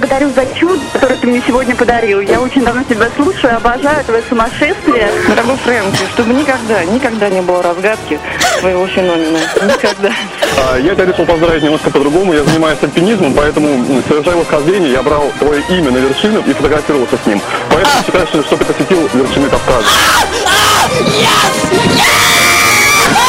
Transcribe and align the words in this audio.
благодарю 0.00 0.30
за 0.30 0.46
чудо, 0.58 0.80
которое 0.92 1.16
ты 1.16 1.26
мне 1.26 1.42
сегодня 1.46 1.76
подарил. 1.76 2.20
Я 2.20 2.40
очень 2.40 2.64
давно 2.64 2.82
тебя 2.84 3.08
слушаю, 3.16 3.56
обожаю 3.56 4.02
твое 4.04 4.22
сумасшествие. 4.28 5.10
Дорогой 5.28 5.56
Фрэнки, 5.58 6.00
чтобы 6.14 6.32
никогда, 6.32 6.84
никогда 6.84 7.28
не 7.28 7.42
было 7.42 7.62
разгадки 7.62 8.18
своего 8.60 8.86
феномена. 8.86 9.38
Никогда. 9.62 10.10
А, 10.56 10.78
Я 10.78 10.94
тебя 10.94 11.04
решил 11.04 11.26
поздравить 11.26 11.62
немножко 11.62 11.90
по-другому. 11.90 12.32
Я 12.32 12.44
занимаюсь 12.44 12.78
альпинизмом, 12.82 13.34
поэтому, 13.34 14.02
совершая 14.08 14.36
восхождение, 14.36 14.92
я 14.92 15.02
брал 15.02 15.30
твое 15.38 15.62
имя 15.68 15.90
на 15.90 15.98
вершину 15.98 16.42
и 16.46 16.52
фотографировался 16.52 17.16
с 17.22 17.26
ним. 17.26 17.40
Поэтому 17.68 18.02
считаю, 18.04 18.26
что 18.26 18.56
ты 18.56 18.64
посетил 18.64 19.08
вершины 19.12 19.50
Кавказа. 19.50 19.86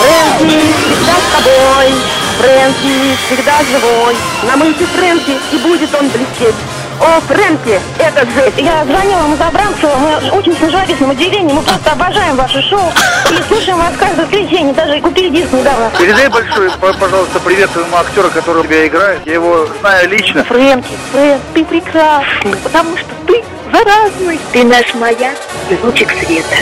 Фрэнки, 0.02 0.60
всегда 0.84 1.14
с 1.14 1.28
тобой. 1.36 1.94
Фрэнки, 2.40 3.18
всегда 3.28 3.54
живой. 3.70 4.16
На 4.44 4.58
мыльке 4.58 4.86
Фрэнки, 4.86 5.38
и 5.52 5.58
будет 5.58 5.94
он 5.94 6.10
блестеть. 6.10 6.56
О, 7.00 7.20
Фрэнки, 7.22 7.80
это 7.98 8.26
же... 8.26 8.54
Я 8.58 8.86
звонила 8.86 9.22
вам 9.22 9.34
из 9.34 9.42
Абрамцева, 9.42 9.96
мы 9.96 10.32
очень 10.38 10.56
с 10.56 10.60
живописным 10.60 11.10
удивлением, 11.12 11.56
мы 11.56 11.62
просто 11.64 11.92
обожаем 11.92 12.36
ваше 12.36 12.62
шоу 12.62 12.92
и 13.32 13.42
слушаем 13.48 13.78
вас 13.80 13.94
каждое 13.98 14.26
воскресенье, 14.26 14.74
даже 14.74 15.02
купили 15.02 15.30
диск 15.30 15.52
недавно. 15.52 15.92
Передай 15.98 16.28
большой, 16.30 16.70
пожалуйста, 16.80 17.40
привет 17.40 17.72
твоему 17.72 17.98
актеру, 17.98 18.30
который 18.30 18.64
тебя 18.64 18.88
играет. 18.88 19.20
Я 19.26 19.34
его 19.34 19.68
знаю 19.80 20.10
лично. 20.10 20.44
Фрэнки, 20.44 20.96
Фрэнк, 21.12 21.42
ты 21.56 21.66
прекрасный, 21.66 22.56
потому 22.64 22.96
что 22.98 23.10
ты 23.26 23.44
заразный. 23.72 24.40
Ты 24.52 24.64
наш 24.64 24.94
маяк 24.94 25.38
и 25.70 25.78
лучик 25.84 26.10
света. 26.24 26.56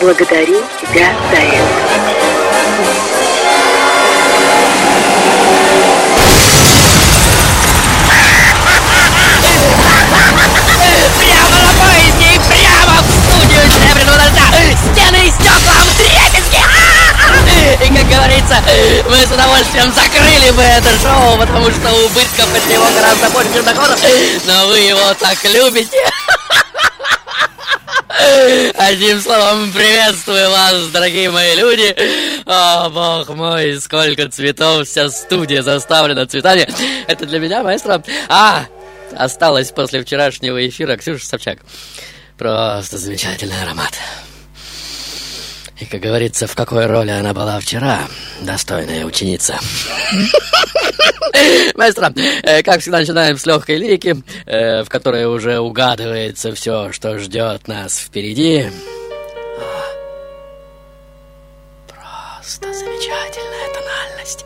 Благодарю 0.00 0.62
тебя 0.82 1.08
за 1.30 1.36
это. 1.36 2.39
Мы 19.08 19.26
с 19.26 19.32
удовольствием 19.32 19.92
закрыли 19.92 20.50
бы 20.52 20.62
это 20.62 20.88
шоу 21.02 21.38
Потому 21.38 21.70
что 21.70 21.92
убытков 22.04 22.48
от 22.54 22.66
него 22.68 22.84
гораздо 22.94 23.30
больше, 23.30 23.54
чем 23.54 23.64
доходов. 23.64 24.00
Но 24.46 24.66
вы 24.68 24.78
его 24.78 25.14
так 25.14 25.38
любите 25.44 25.98
Одним 28.74 29.20
словом, 29.20 29.72
приветствую 29.72 30.50
вас, 30.50 30.88
дорогие 30.88 31.30
мои 31.30 31.54
люди. 31.54 31.94
О, 32.44 32.88
бог 32.90 33.28
мой, 33.28 33.80
сколько 33.80 34.28
цветов, 34.28 34.88
вся 34.88 35.08
студия 35.10 35.62
заставлена 35.62 36.26
цветами. 36.26 36.68
Это 37.06 37.24
для 37.26 37.38
меня, 37.38 37.62
маэстро. 37.62 38.02
А, 38.28 38.64
осталось 39.16 39.70
после 39.70 40.02
вчерашнего 40.02 40.66
эфира 40.66 40.96
Ксюша 40.96 41.24
Собчак. 41.24 41.58
Просто 42.36 42.98
замечательный 42.98 43.62
аромат. 43.62 43.92
И, 45.80 45.86
как 45.86 46.00
говорится, 46.00 46.46
в 46.46 46.54
какой 46.54 46.86
роли 46.86 47.10
она 47.10 47.32
была 47.32 47.58
вчера, 47.58 48.06
достойная 48.42 49.06
ученица. 49.06 49.58
Маэстро, 51.74 52.12
э, 52.42 52.62
как 52.62 52.80
всегда, 52.80 52.98
начинаем 52.98 53.38
с 53.38 53.46
легкой 53.46 53.78
лирики, 53.78 54.14
э, 54.44 54.82
в 54.84 54.90
которой 54.90 55.24
уже 55.24 55.58
угадывается 55.58 56.54
все, 56.54 56.92
что 56.92 57.18
ждет 57.18 57.66
нас 57.66 57.98
впереди. 57.98 58.66
Просто 61.88 62.72
замечательная 62.74 63.68
тональность. 63.72 64.44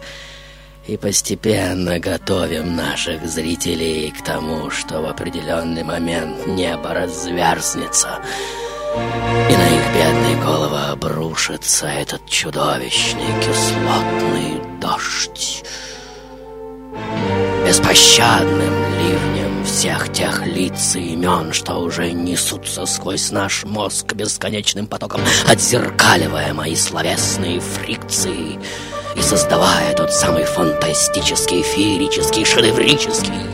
И 0.87 0.97
постепенно 0.97 1.99
готовим 1.99 2.77
наших 2.77 3.27
зрителей 3.27 4.13
к 4.13 4.23
тому, 4.23 4.71
что 4.71 5.01
в 5.01 5.07
определенный 5.07 5.83
момент 5.83 6.47
небо 6.47 6.95
разверзнется, 6.95 8.21
и 9.51 9.57
на 9.57 9.69
их 9.69 9.95
бедные 9.95 10.37
головы 10.43 10.79
обрушится 10.91 11.87
этот 11.87 12.27
чудовищный 12.27 13.27
кислотный 13.41 14.61
дождь. 14.81 15.65
Беспощадным 17.67 18.75
ливнем 18.99 19.65
всех 19.65 20.13
тех 20.13 20.47
лиц 20.47 20.97
и 20.97 21.15
имен, 21.15 21.53
что 21.53 21.77
уже 21.77 22.13
несутся 22.13 22.87
сквозь 22.87 23.31
наш 23.31 23.65
мозг 23.65 24.13
бесконечным 24.13 24.87
потоком, 24.87 25.21
отзеркаливая 25.49 26.53
мои 26.55 26.77
словесные 26.77 27.61
фрикции 27.61 28.59
и 29.17 29.23
создавая 29.23 29.95
тот 29.95 30.13
самый 30.13 30.45
фантастический, 30.45 31.63
феерический, 31.63 32.45
шедеврический 32.45 33.45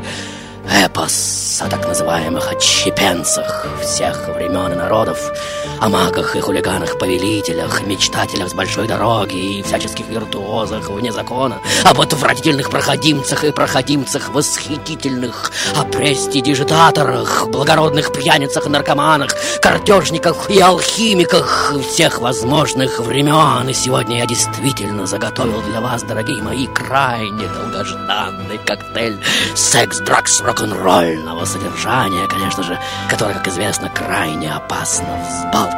эпос 0.70 1.60
о 1.62 1.68
так 1.68 1.86
называемых 1.86 2.52
отщепенцах 2.52 3.66
всех 3.82 4.28
времен 4.28 4.72
и 4.72 4.76
народов, 4.76 5.32
о 5.80 5.88
магах 5.88 6.36
и 6.36 6.40
хулиганах-повелителях, 6.40 7.82
мечтателях 7.86 8.50
с 8.50 8.54
большой 8.54 8.86
дороги 8.86 9.58
и 9.58 9.62
всяческих 9.62 10.08
виртуозах 10.08 10.90
вне 10.90 11.10
закона, 11.10 11.58
об 11.84 12.00
отвратительных 12.00 12.68
проходимцах 12.70 13.44
и 13.44 13.50
проходимцах 13.50 14.28
восхитительных, 14.28 15.50
о 15.76 15.84
престидижитаторах, 15.84 17.48
благородных 17.48 18.12
пьяницах 18.12 18.66
и 18.66 18.70
наркоманах, 18.70 19.30
картежниках 19.62 20.50
и 20.50 20.60
алхимиках 20.60 21.74
всех 21.88 22.18
возможных 22.18 23.00
времен. 23.00 23.68
И 23.68 23.72
сегодня 23.72 24.18
я 24.18 24.26
действительно 24.26 25.06
заготовил 25.06 25.62
для 25.62 25.80
вас, 25.80 26.02
дорогие 26.02 26.42
мои, 26.42 26.66
крайне 26.66 27.48
долгожданный 27.48 28.58
коктейль 28.66 29.18
секс, 29.54 30.00
дракс, 30.00 30.42
рок-н-ролльного 30.42 31.46
содержания, 31.46 32.26
конечно 32.28 32.62
же, 32.62 32.78
который, 33.08 33.34
как 33.34 33.48
известно, 33.48 33.88
крайне 33.88 34.52
опасно 34.52 35.24
взбалтывать, 35.26 35.69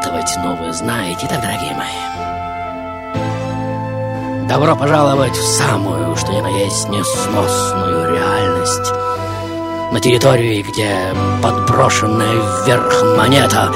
но 0.42 0.54
вы 0.56 0.72
знаете, 0.72 1.26
так, 1.26 1.40
дорогие 1.40 1.74
мои. 1.74 1.88
Добро 4.48 4.76
пожаловать 4.76 5.36
в 5.36 5.56
самую, 5.56 6.16
что 6.16 6.32
ни 6.32 6.40
на 6.40 6.48
есть, 6.48 6.88
несносную 6.88 8.14
реальность. 8.14 8.92
На 9.92 10.00
территории, 10.00 10.62
где 10.62 11.14
подброшенная 11.42 12.64
вверх 12.64 13.02
монета 13.16 13.72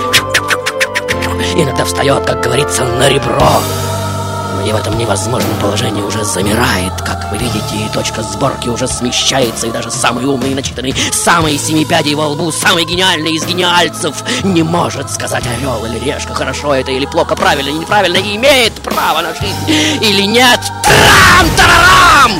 иногда 1.55 1.85
встает, 1.85 2.25
как 2.25 2.43
говорится, 2.43 2.85
на 2.85 3.09
ребро. 3.09 3.41
И 4.67 4.73
в 4.73 4.75
этом 4.75 4.99
невозможном 4.99 5.57
положении 5.61 6.03
уже 6.03 6.25
замирает, 6.25 6.93
как 7.01 7.31
вы 7.31 7.39
видите, 7.39 7.77
и 7.77 7.89
точка 7.95 8.25
сборки 8.25 8.69
уже 8.69 8.89
смещается, 8.89 9.69
и 9.69 9.71
даже 9.71 9.93
самый 9.93 10.25
умный 10.25 10.51
и 10.51 10.55
начитанный, 10.57 10.93
самый 11.13 11.57
семи 11.57 11.85
пядей 11.85 12.17
во 12.17 12.27
лбу, 12.27 12.51
самый 12.51 12.85
гениальный 12.85 13.35
из 13.35 13.47
гениальцев 13.47 14.25
не 14.43 14.65
может 14.65 15.09
сказать 15.09 15.45
орел 15.47 15.85
или 15.87 16.01
решка, 16.01 16.35
хорошо 16.35 16.75
это 16.75 16.91
или 16.91 17.07
плохо, 17.07 17.37
правильно 17.37 17.69
или 17.69 17.79
неправильно, 17.79 18.17
и 18.17 18.35
имеет 18.35 18.75
право 18.83 19.21
на 19.21 19.35
жизнь 19.35 20.01
или 20.03 20.23
нет. 20.23 20.61
Трам-тарарам! 20.83 22.33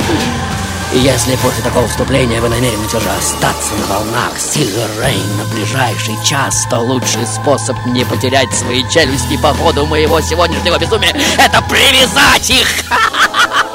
Если 0.97 1.35
после 1.35 1.63
такого 1.63 1.87
вступления 1.87 2.41
вы 2.41 2.49
намерены 2.49 2.87
все 2.87 2.99
же 2.99 3.09
остаться 3.11 3.75
на 3.75 3.85
волнах 3.85 4.33
Silver 4.37 4.89
Rain 4.99 5.37
на 5.37 5.45
ближайший 5.53 6.15
час, 6.25 6.65
то 6.71 6.79
лучший 6.79 7.27
способ 7.27 7.77
не 7.85 8.03
потерять 8.03 8.51
свои 8.51 8.83
челюсти 8.89 9.37
по 9.37 9.53
ходу 9.53 9.85
моего 9.85 10.19
сегодняшнего 10.21 10.79
безумия— 10.79 11.15
это 11.37 11.61
привязать 11.61 12.49
их! 12.49 12.67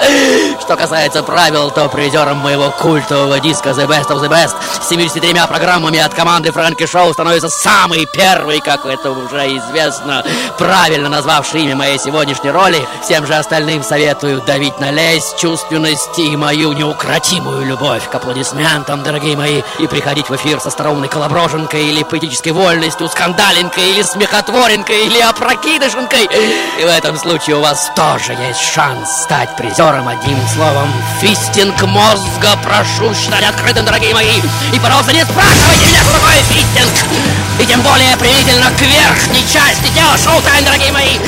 Что 0.61 0.77
касается 0.77 1.23
правил, 1.23 1.71
то 1.71 1.89
призером 1.89 2.39
моего 2.39 2.71
культового 2.73 3.39
диска 3.39 3.71
The 3.71 3.87
Best 3.87 4.09
of 4.09 4.21
the 4.21 4.29
Best 4.29 4.57
с 4.83 4.89
73 4.89 5.33
программами 5.49 6.01
от 6.01 6.13
команды 6.13 6.51
Фрэнки 6.51 6.87
Шоу 6.87 7.13
становится 7.13 7.49
самый 7.49 8.07
первый, 8.13 8.61
как 8.61 8.85
это 8.85 9.13
уже 9.13 9.57
известно, 9.59 10.25
правильно 10.59 11.09
назвавший 11.09 11.63
имя 11.63 11.77
моей 11.77 12.01
сегодняшней 12.01 12.51
роли. 12.51 12.85
Всем 13.05 13.27
же 13.27 13.35
остальным 13.35 13.85
советую 13.85 14.41
давить 14.41 14.81
на 14.81 14.91
лесть, 14.91 15.39
чувственность 15.39 16.19
и 16.19 16.37
мою 16.37 16.73
неукротимость 16.73 17.12
неукротимую 17.12 17.67
любовь 17.67 18.09
к 18.09 18.14
аплодисментам, 18.14 19.03
дорогие 19.03 19.37
мои, 19.37 19.61
и 19.79 19.87
приходить 19.87 20.31
в 20.31 20.37
эфир 20.37 20.61
со 20.61 20.69
остроумной 20.69 21.09
колоброженкой 21.09 21.88
или 21.88 22.03
поэтической 22.05 22.53
вольностью, 22.53 23.06
скандаленкой 23.09 23.91
или 23.91 24.03
смехотворенкой 24.03 25.06
или 25.06 25.20
опрокидышенкой. 25.20 26.25
И 26.81 26.85
в 26.85 26.87
этом 26.87 27.19
случае 27.19 27.56
у 27.56 27.61
вас 27.61 27.93
тоже 27.94 28.32
есть 28.32 28.61
шанс 28.61 29.25
стать 29.25 29.55
призером 29.56 30.09
одним 30.09 30.38
словом. 30.55 30.91
Фистинг 31.20 31.82
мозга 31.82 32.56
прошу 32.62 33.12
считать 33.14 33.44
открытым, 33.44 33.85
дорогие 33.85 34.14
мои. 34.14 34.41
И, 34.73 34.81
пожалуйста, 34.81 35.12
не 35.12 35.23
спрашивайте 35.25 35.87
меня, 35.88 36.00
что 36.00 36.12
такое 36.14 36.43
фистинг. 36.49 36.93
И 37.61 37.67
тем 37.67 37.82
более 37.82 38.17
применительно 38.17 38.70
к 38.70 38.81
верхней 38.81 39.47
части 39.47 39.93
тела. 39.94 40.17
Шоу-тайм, 40.17 40.64
дорогие 40.64 40.93
мои. 40.93 41.19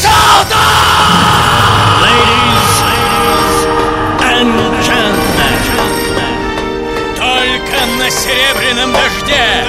Шоу-тайм! 0.00 0.54
Серебряном 8.24 8.90
дожде 8.90 9.64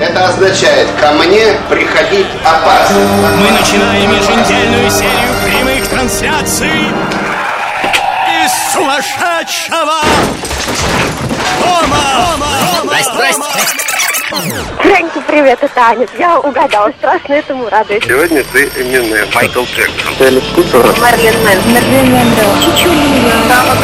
Это 0.00 0.26
означает, 0.26 0.88
ко 1.00 1.10
мне 1.12 1.54
приходить 1.68 2.28
опасно. 2.44 2.96
мы 2.96 3.50
начинаем 3.50 4.12
еженедельную 4.12 4.88
серию 4.88 5.34
прямых 5.44 5.88
трансляций 5.88 6.86
из 8.44 8.72
сумасшедшего 8.72 10.00
дома. 11.60 11.98
Здрасте, 12.84 13.12
здрасте. 13.12 14.07
Фрэнки, 14.28 15.22
привет, 15.26 15.58
это 15.62 15.80
Аня. 15.80 16.06
Я 16.18 16.38
угадала, 16.40 16.92
страшно 16.98 17.32
этому 17.32 17.66
радуюсь. 17.70 18.04
Сегодня 18.04 18.44
ты 18.52 18.70
именно 18.78 19.24
Майкл 19.34 19.62
Джексон. 19.62 20.12
Марлен 21.00 21.34
Мэн. 21.44 21.58
Марлен 21.72 22.12
Мэндо. 22.12 22.44
Чичулина. 22.60 23.32
Сава 23.48 23.74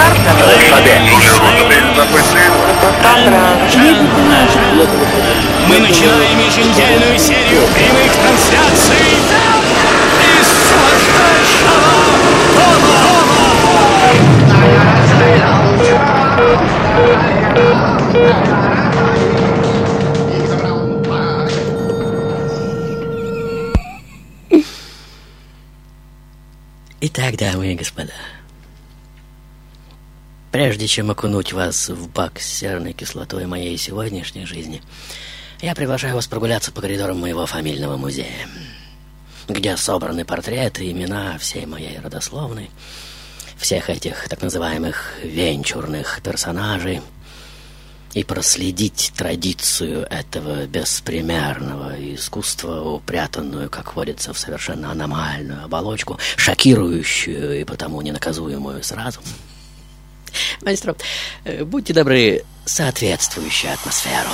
Мы 5.66 5.78
начинаем 5.78 6.38
еженедельную 6.38 7.18
серию 7.18 7.66
прямых 7.68 8.12
трансляций 8.12 9.16
из 10.20 10.46
сумасшедшего 10.68 11.78
дома. 12.54 13.04
Итак, 27.06 27.36
дамы 27.36 27.70
и 27.70 27.74
господа, 27.74 28.14
прежде 30.50 30.86
чем 30.86 31.10
окунуть 31.10 31.52
вас 31.52 31.90
в 31.90 32.08
бак 32.08 32.40
с 32.40 32.46
серной 32.46 32.94
кислотой 32.94 33.44
моей 33.44 33.76
сегодняшней 33.76 34.46
жизни, 34.46 34.80
я 35.60 35.74
приглашаю 35.74 36.14
вас 36.14 36.26
прогуляться 36.26 36.72
по 36.72 36.80
коридорам 36.80 37.18
моего 37.18 37.44
фамильного 37.44 37.98
музея, 37.98 38.48
где 39.46 39.76
собраны 39.76 40.24
портреты, 40.24 40.90
имена 40.90 41.36
всей 41.36 41.66
моей 41.66 41.98
родословной, 41.98 42.70
всех 43.58 43.90
этих 43.90 44.26
так 44.30 44.40
называемых 44.40 45.12
венчурных 45.22 46.22
персонажей, 46.22 47.02
и 48.14 48.24
проследить 48.24 49.12
традицию 49.16 50.06
этого 50.08 50.66
беспримерного 50.66 51.94
искусства, 52.14 52.80
упрятанную, 52.80 53.68
как 53.68 53.96
водится, 53.96 54.32
в 54.32 54.38
совершенно 54.38 54.92
аномальную 54.92 55.64
оболочку, 55.64 56.18
шокирующую 56.36 57.60
и 57.60 57.64
потому 57.64 58.00
ненаказуемую 58.00 58.82
сразу. 58.82 59.20
Маэстро, 60.62 60.96
э, 61.44 61.64
будьте 61.64 61.92
добры, 61.92 62.44
соответствующую 62.64 63.72
атмосферу. 63.72 64.30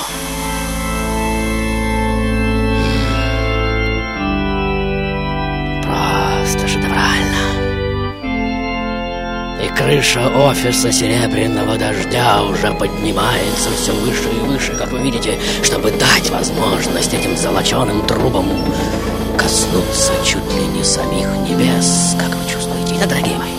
Крыша 9.85 10.29
офиса 10.29 10.93
Серебряного 10.93 11.79
Дождя 11.79 12.43
уже 12.43 12.71
поднимается 12.73 13.71
все 13.71 13.93
выше 13.93 14.29
и 14.29 14.41
выше, 14.41 14.75
как 14.75 14.93
вы 14.93 14.99
видите, 15.00 15.38
чтобы 15.62 15.91
дать 15.91 16.29
возможность 16.31 17.15
этим 17.15 17.37
золоченым 17.37 18.06
трубам 18.06 18.47
коснуться 19.38 20.12
чуть 20.23 20.44
ли 20.55 20.67
не 20.67 20.85
самих 20.85 21.29
небес. 21.49 22.15
Как 22.19 22.29
вы 22.29 22.50
чувствуете? 22.50 22.94
Итак, 22.97 23.09
дорогие 23.09 23.38
мои, 23.38 23.53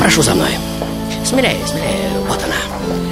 прошу 0.00 0.22
за 0.22 0.34
мной. 0.34 0.50
Смелее, 1.24 1.64
смелее. 1.64 2.10
Вот 2.28 2.40
она. 2.42 3.09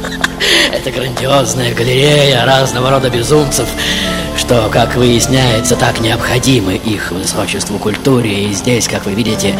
Это 0.72 0.90
грандиозная 0.90 1.74
галерея 1.74 2.44
разного 2.44 2.90
рода 2.90 3.10
безумцев, 3.10 3.68
что, 4.36 4.68
как 4.72 4.94
выясняется, 4.94 5.76
так 5.76 6.00
необходимы 6.00 6.76
их 6.76 7.10
высочеству 7.10 7.78
культуре. 7.78 8.46
И 8.46 8.52
здесь, 8.52 8.88
как 8.88 9.06
вы 9.06 9.12
видите, 9.12 9.54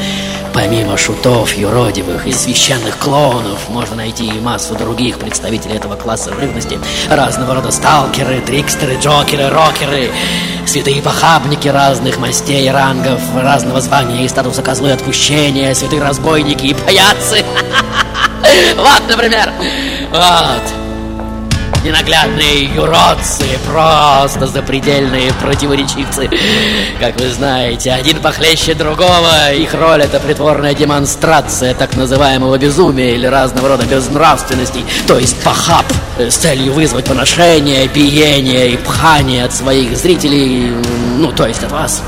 помимо 0.52 0.96
шутов 0.96 1.56
юродивых 1.56 2.26
и 2.26 2.32
священных 2.32 2.98
клоунов, 2.98 3.68
можно 3.68 3.96
найти 3.96 4.26
и 4.26 4.40
массу 4.40 4.74
других 4.74 5.18
представителей 5.18 5.76
этого 5.76 5.96
класса 5.96 6.32
живности. 6.34 6.78
Разного 7.08 7.54
рода 7.54 7.70
сталкеры, 7.70 8.40
трикстеры, 8.40 8.96
джокеры, 9.00 9.48
рокеры, 9.48 10.10
святые 10.66 11.02
похабники 11.02 11.68
разных 11.68 12.18
мастей 12.18 12.70
рангов, 12.70 13.20
разного 13.34 13.80
звания 13.80 14.24
и 14.24 14.28
статуса 14.28 14.62
козлы 14.62 14.92
отпущения, 14.92 15.74
святые 15.74 16.02
разбойники 16.02 16.66
и 16.66 16.74
паяцы. 16.74 17.44
Вот, 18.76 19.02
например, 19.08 19.52
вот. 20.10 20.90
Ненаглядные 21.82 22.64
юродцы, 22.74 23.46
просто 23.66 24.46
запредельные 24.46 25.32
противоречивцы. 25.40 26.28
Как 27.00 27.18
вы 27.18 27.30
знаете, 27.30 27.92
один 27.92 28.18
похлеще 28.18 28.74
другого. 28.74 29.54
Их 29.54 29.72
роль 29.72 30.02
это 30.02 30.20
притворная 30.20 30.74
демонстрация 30.74 31.72
так 31.72 31.96
называемого 31.96 32.58
безумия 32.58 33.14
или 33.14 33.26
разного 33.26 33.68
рода 33.68 33.86
безнравственностей, 33.86 34.84
то 35.06 35.18
есть 35.18 35.42
похаб, 35.42 35.86
с 36.18 36.34
целью 36.34 36.74
вызвать 36.74 37.06
поношение, 37.06 37.88
биение 37.88 38.72
и 38.72 38.76
пхание 38.76 39.46
от 39.46 39.54
своих 39.54 39.96
зрителей, 39.96 40.74
ну, 41.16 41.32
то 41.32 41.46
есть 41.46 41.64
от 41.64 41.72
вас. 41.72 42.02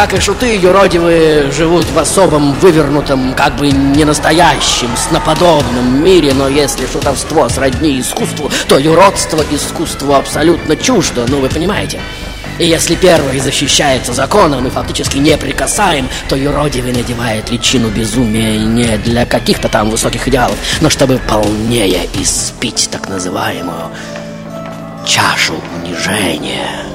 Как 0.00 0.14
и 0.14 0.18
шуты, 0.18 0.56
юродивые 0.56 1.50
живут 1.50 1.84
в 1.84 1.98
особом, 1.98 2.54
вывернутом, 2.54 3.34
как 3.34 3.56
бы 3.56 3.70
ненастоящем, 3.70 4.88
сноподобном 4.96 6.02
мире, 6.02 6.32
но 6.32 6.48
если 6.48 6.86
шутовство 6.86 7.46
сродни 7.48 8.00
искусству, 8.00 8.50
то 8.66 8.78
юродство 8.78 9.44
искусству 9.50 10.14
абсолютно 10.14 10.74
чуждо, 10.74 11.26
ну 11.28 11.40
вы 11.40 11.50
понимаете. 11.50 12.00
И 12.58 12.64
если 12.64 12.94
первый 12.94 13.38
защищается 13.40 14.14
законом 14.14 14.66
и 14.66 14.70
фактически 14.70 15.18
неприкасаем, 15.18 16.08
то 16.30 16.34
юродивый 16.34 16.94
надевает 16.94 17.50
личину 17.50 17.90
безумия 17.90 18.56
не 18.56 18.96
для 18.96 19.26
каких-то 19.26 19.68
там 19.68 19.90
высоких 19.90 20.26
идеалов, 20.26 20.56
но 20.80 20.88
чтобы 20.88 21.18
полнее 21.28 22.08
испить 22.14 22.88
так 22.90 23.10
называемую 23.10 23.90
чашу 25.04 25.56
унижения 25.76 26.90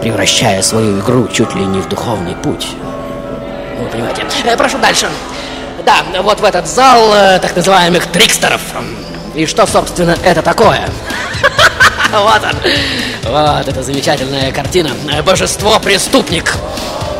превращая 0.00 0.62
свою 0.62 1.00
игру 1.00 1.28
чуть 1.28 1.54
ли 1.54 1.64
не 1.64 1.80
в 1.80 1.88
духовный 1.88 2.34
путь. 2.36 2.68
Вы 3.78 3.86
понимаете? 3.86 4.24
Э, 4.44 4.56
прошу 4.56 4.78
дальше. 4.78 5.08
Да, 5.84 6.02
вот 6.22 6.40
в 6.40 6.44
этот 6.44 6.66
зал 6.66 7.12
э, 7.14 7.38
так 7.40 7.54
называемых 7.56 8.06
трикстеров. 8.06 8.60
И 9.34 9.46
что, 9.46 9.66
собственно, 9.66 10.16
это 10.24 10.42
такое? 10.42 10.88
Вот 12.12 12.42
он. 12.44 13.32
Вот 13.32 13.66
эта 13.66 13.82
замечательная 13.82 14.52
картина. 14.52 14.90
Божество-преступник. 15.24 16.54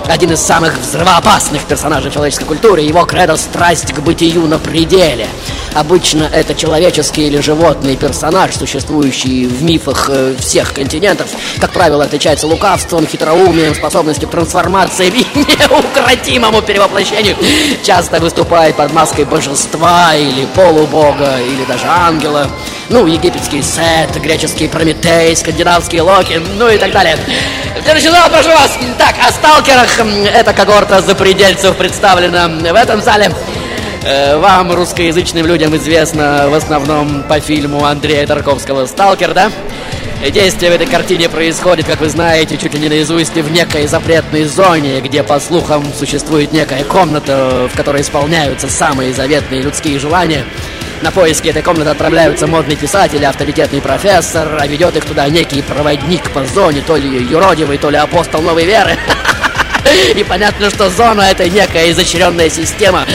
Один 0.06 0.32
из 0.32 0.40
самых 0.40 0.78
взрывоопасных 0.78 1.64
персонажей 1.64 2.10
человеческой 2.10 2.44
культуры. 2.44 2.82
Его 2.82 3.04
кредо– 3.06 3.36
страсть 3.38 3.92
к 3.92 4.00
бытию 4.00 4.46
на 4.46 4.58
пределе. 4.58 5.26
Обычно 5.72 6.24
это 6.24 6.54
человеческий 6.54 7.26
или 7.26 7.40
животный 7.40 7.96
персонаж, 7.96 8.54
существующий 8.54 9.46
в 9.46 9.62
мифах 9.62 10.10
э, 10.12 10.36
всех 10.38 10.74
континентов. 10.74 11.28
Как 11.58 11.72
правило, 11.72 12.04
отличается 12.04 12.46
лукавством, 12.46 13.06
хитроумием, 13.06 13.74
способностью 13.74 14.28
к 14.28 14.32
трансформации 14.32 15.08
и 15.08 15.26
неукротимому 15.38 16.60
перевоплощению. 16.60 17.36
Часто 17.82 18.20
выступает 18.20 18.76
под 18.76 18.92
маской 18.92 19.24
божества 19.24 20.14
или 20.14 20.46
полубога, 20.54 21.40
или 21.40 21.64
даже 21.64 21.86
ангела. 21.86 22.46
Ну, 22.90 23.06
египетский 23.06 23.62
Сет, 23.62 24.20
греческий 24.22 24.68
Прометей, 24.68 25.34
скандинавский 25.36 26.00
Локи, 26.00 26.40
ну 26.58 26.68
и 26.68 26.76
так 26.76 26.92
далее. 26.92 27.16
Следующий 27.82 28.10
зал, 28.10 28.28
прошу 28.28 28.50
вас. 28.50 28.78
Так, 28.98 29.14
о 29.26 29.32
сталкерах. 29.32 29.88
Эта 30.34 30.52
когорта 30.52 31.00
запредельцев 31.00 31.76
представлена 31.76 32.48
в 32.48 32.74
этом 32.74 33.00
зале. 33.00 33.32
Э, 34.04 34.36
Вам, 34.36 34.70
русскоязычным 34.72 35.46
людям, 35.46 35.74
известно 35.76 36.48
в 36.50 36.54
основном 36.54 37.22
по 37.22 37.40
фильму 37.40 37.84
Андрея 37.84 38.26
Тарковского 38.26 38.84
«Сталкер», 38.86 39.32
да? 39.32 39.50
Действие 40.30 40.70
в 40.70 40.74
этой 40.74 40.86
картине 40.86 41.28
происходит, 41.28 41.86
как 41.86 42.00
вы 42.00 42.08
знаете, 42.08 42.56
чуть 42.56 42.72
ли 42.72 42.80
не 42.80 42.88
наизусть 42.88 43.34
в 43.34 43.50
некой 43.50 43.86
запретной 43.86 44.44
зоне, 44.44 45.00
где, 45.00 45.22
по 45.22 45.38
слухам, 45.38 45.84
существует 45.98 46.52
некая 46.52 46.82
комната, 46.84 47.68
в 47.70 47.76
которой 47.76 48.00
исполняются 48.00 48.68
самые 48.68 49.12
заветные 49.12 49.60
людские 49.60 49.98
желания. 49.98 50.44
На 51.02 51.10
поиски 51.10 51.48
этой 51.48 51.62
комнаты 51.62 51.90
отправляются 51.90 52.46
модный 52.46 52.76
писатель, 52.76 53.24
авторитетный 53.24 53.80
профессор, 53.80 54.58
а 54.60 54.66
ведет 54.66 54.96
их 54.96 55.04
туда 55.04 55.28
некий 55.28 55.62
проводник 55.62 56.30
по 56.32 56.44
зоне, 56.44 56.82
то 56.86 56.96
ли 56.96 57.22
юродивый, 57.22 57.78
то 57.78 57.90
ли 57.90 57.96
апостол 57.96 58.42
новой 58.42 58.64
веры. 58.64 58.96
И 60.16 60.24
понятно, 60.24 60.70
что 60.70 60.90
зона 60.90 61.22
это 61.22 61.48
некая 61.48 61.90
изощренная 61.90 62.50
система 62.50 63.06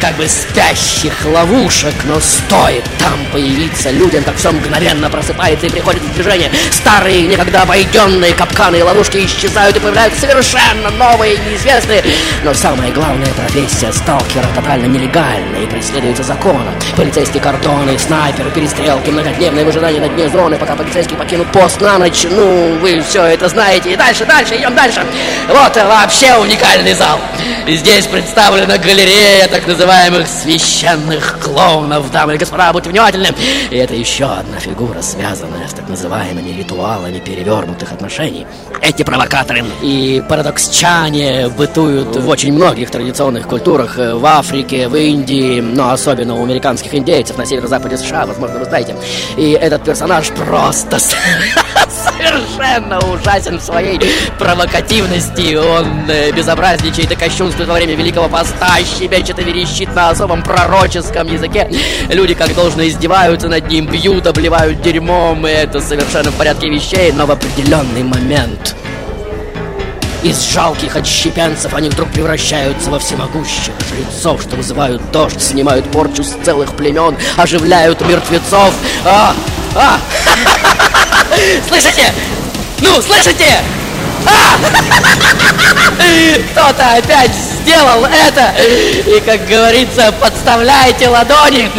как 0.00 0.16
бы 0.16 0.26
спящих 0.28 1.24
ловушек, 1.24 1.94
но 2.04 2.20
стоит 2.20 2.84
там 2.98 3.18
появиться 3.32 3.90
людям, 3.90 4.24
как 4.24 4.36
все 4.36 4.52
мгновенно 4.52 5.10
просыпается 5.10 5.66
и 5.66 5.70
приходит 5.70 6.02
в 6.02 6.14
движение. 6.14 6.50
Старые, 6.70 7.22
некогда 7.22 7.62
обойденные 7.62 8.34
капканы 8.34 8.76
и 8.76 8.82
ловушки 8.82 9.18
исчезают 9.24 9.76
и 9.76 9.80
появляются 9.80 10.20
совершенно 10.20 10.90
новые, 10.90 11.38
неизвестные. 11.38 12.02
Но 12.44 12.54
самая 12.54 12.90
главная 12.92 13.32
профессия 13.34 13.92
сталкера 13.92 14.46
тотально 14.54 14.86
нелегальная 14.86 15.62
и 15.62 15.66
преследуется 15.66 16.22
законом. 16.22 16.74
Полицейские 16.96 17.42
картоны, 17.42 17.98
снайперы, 17.98 18.50
перестрелки, 18.50 19.10
многодневное 19.10 19.64
выжидание 19.64 20.00
на 20.00 20.08
дне 20.08 20.28
зоны, 20.28 20.56
пока 20.56 20.76
полицейские 20.76 21.18
покинут 21.18 21.50
пост 21.52 21.80
на 21.80 21.98
ночь. 21.98 22.26
Ну, 22.30 22.78
вы 22.80 23.02
все 23.02 23.24
это 23.24 23.48
знаете. 23.48 23.92
И 23.92 23.96
дальше, 23.96 24.24
дальше, 24.24 24.56
идем 24.56 24.74
дальше. 24.74 25.04
Вот 25.48 25.76
вообще 25.76 26.27
вообще 26.28 26.42
уникальный 26.42 26.94
зал. 26.94 27.18
Здесь 27.66 28.06
представлена 28.06 28.78
галерея 28.78 29.46
так 29.48 29.66
называемых 29.66 30.26
священных 30.26 31.38
клоунов. 31.40 32.10
Дамы 32.10 32.34
и 32.34 32.38
господа, 32.38 32.72
будьте 32.72 32.90
внимательны. 32.90 33.28
И 33.70 33.76
это 33.76 33.94
еще 33.94 34.24
одна 34.24 34.58
фигура, 34.58 35.00
связанная 35.02 35.68
с 35.68 35.72
так 35.72 35.88
называемыми 35.88 36.50
ритуалами 36.50 37.18
перевернутых 37.18 37.92
отношений. 37.92 38.46
Эти 38.80 39.02
провокаторы 39.02 39.64
и 39.82 40.22
парадоксчане 40.28 41.48
бытуют 41.48 42.16
в 42.16 42.28
очень 42.28 42.52
многих 42.52 42.90
традиционных 42.90 43.46
культурах. 43.46 43.96
В 43.96 44.24
Африке, 44.24 44.88
в 44.88 44.96
Индии, 44.96 45.60
но 45.60 45.90
особенно 45.90 46.34
у 46.36 46.44
американских 46.44 46.94
индейцев 46.94 47.36
на 47.36 47.46
северо-западе 47.46 47.98
США, 47.98 48.26
возможно, 48.26 48.58
вы 48.58 48.64
знаете. 48.64 48.96
И 49.36 49.52
этот 49.52 49.84
персонаж 49.84 50.28
просто 50.30 50.98
совершенно 51.88 52.98
ужасен 53.12 53.58
в 53.58 53.62
своей 53.62 54.00
провокативности. 54.38 55.54
Он 55.54 56.08
э, 56.08 56.17
безобразничает 56.34 57.10
и 57.10 57.16
кощунствует 57.16 57.68
во 57.68 57.74
время 57.74 57.94
Великого 57.94 58.28
Поста, 58.28 58.78
щебечет 58.78 59.38
и 59.38 59.42
верещит 59.42 59.94
на 59.94 60.10
особом 60.10 60.42
пророческом 60.42 61.26
языке. 61.26 61.70
Люди, 62.08 62.34
как 62.34 62.54
должно, 62.54 62.86
издеваются 62.86 63.48
над 63.48 63.68
ним, 63.68 63.86
бьют, 63.86 64.26
обливают 64.26 64.82
дерьмом, 64.82 65.46
и 65.46 65.50
это 65.50 65.80
совершенно 65.80 66.30
в 66.30 66.34
порядке 66.34 66.68
вещей, 66.68 67.12
но 67.12 67.26
в 67.26 67.30
определенный 67.30 68.02
момент 68.02 68.74
из 70.22 70.50
жалких 70.50 70.96
отщепенцев 70.96 71.72
они 71.74 71.88
вдруг 71.88 72.10
превращаются 72.10 72.90
во 72.90 72.98
всемогущих 72.98 73.72
жрецов, 73.88 74.42
что 74.42 74.56
вызывают 74.56 75.00
дождь, 75.12 75.40
снимают 75.40 75.90
порчу 75.90 76.24
с 76.24 76.36
целых 76.44 76.74
племен, 76.76 77.16
оживляют 77.36 78.00
мертвецов. 78.00 78.74
А! 79.04 79.34
А! 79.74 79.98
Слышите? 81.68 82.12
Ну, 82.80 83.00
слышите? 83.00 83.62
Кто-то 86.52 86.94
опять 86.96 87.34
сделал 87.34 88.04
это. 88.04 88.54
И, 89.06 89.20
как 89.20 89.46
говорится, 89.46 90.12
подставляйте 90.20 91.08
ладони. 91.08 91.70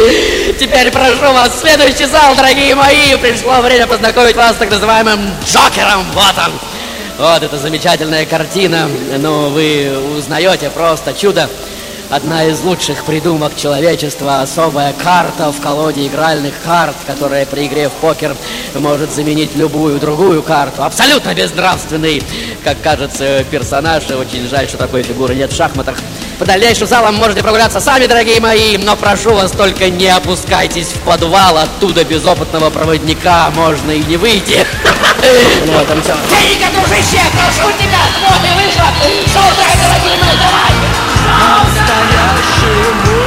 Теперь 0.58 0.90
прошу 0.90 1.32
вас 1.32 1.54
в 1.54 1.60
следующий 1.60 2.06
зал, 2.06 2.34
дорогие 2.34 2.74
мои. 2.74 3.16
Пришло 3.16 3.60
время 3.60 3.86
познакомить 3.86 4.36
вас 4.36 4.52
с 4.52 4.58
так 4.58 4.70
называемым 4.70 5.20
Джокером. 5.44 6.04
Вот 6.12 6.38
он. 6.38 6.52
Вот 7.18 7.42
эта 7.42 7.58
замечательная 7.58 8.24
картина. 8.24 8.88
Ну, 9.18 9.50
вы 9.50 9.92
узнаете 10.16 10.70
просто 10.70 11.12
чудо. 11.12 11.50
Одна 12.10 12.44
из 12.44 12.60
лучших 12.62 13.04
придумок 13.04 13.54
человечества, 13.54 14.40
особая 14.40 14.92
карта 14.94 15.52
в 15.52 15.60
колоде 15.60 16.08
игральных 16.08 16.54
карт, 16.64 16.96
которая 17.06 17.46
при 17.46 17.66
игре 17.66 17.88
в 17.88 17.92
покер 17.92 18.34
может 18.74 19.12
заменить 19.12 19.54
любую 19.54 20.00
другую 20.00 20.42
карту. 20.42 20.82
Абсолютно 20.82 21.32
безнравственный, 21.36 22.20
как 22.64 22.82
кажется, 22.82 23.44
персонаж. 23.48 24.10
И 24.10 24.14
очень 24.14 24.48
жаль, 24.48 24.66
что 24.66 24.76
такой 24.76 25.04
фигуры 25.04 25.36
нет 25.36 25.52
в 25.52 25.56
шахматах. 25.56 25.94
По 26.40 26.44
дальнейшим 26.44 26.88
залам 26.88 27.14
можете 27.14 27.42
прогуляться 27.42 27.78
сами, 27.78 28.06
дорогие 28.06 28.40
мои, 28.40 28.76
но 28.76 28.96
прошу 28.96 29.32
вас, 29.34 29.52
только 29.52 29.88
не 29.88 30.08
опускайтесь 30.08 30.88
в 30.88 30.98
подвал, 31.02 31.58
оттуда 31.58 32.02
без 32.02 32.24
опытного 32.24 32.70
проводника 32.70 33.50
можно 33.54 33.92
и 33.92 34.02
не 34.02 34.16
выйти. 34.16 34.66
Ну, 35.66 35.78
этом 35.78 36.02
все. 36.02 36.16
Феника, 36.28 36.66
дружище, 36.74 37.20
прошу 37.34 37.70
тебя, 37.78 38.00
вот 38.28 38.40
и 38.42 38.66
вышла. 38.66 38.86
Шоу-трек, 39.32 39.78
дорогие 39.80 40.16
мои, 40.18 40.36
давай! 40.38 41.69
Настоящему 41.90 43.18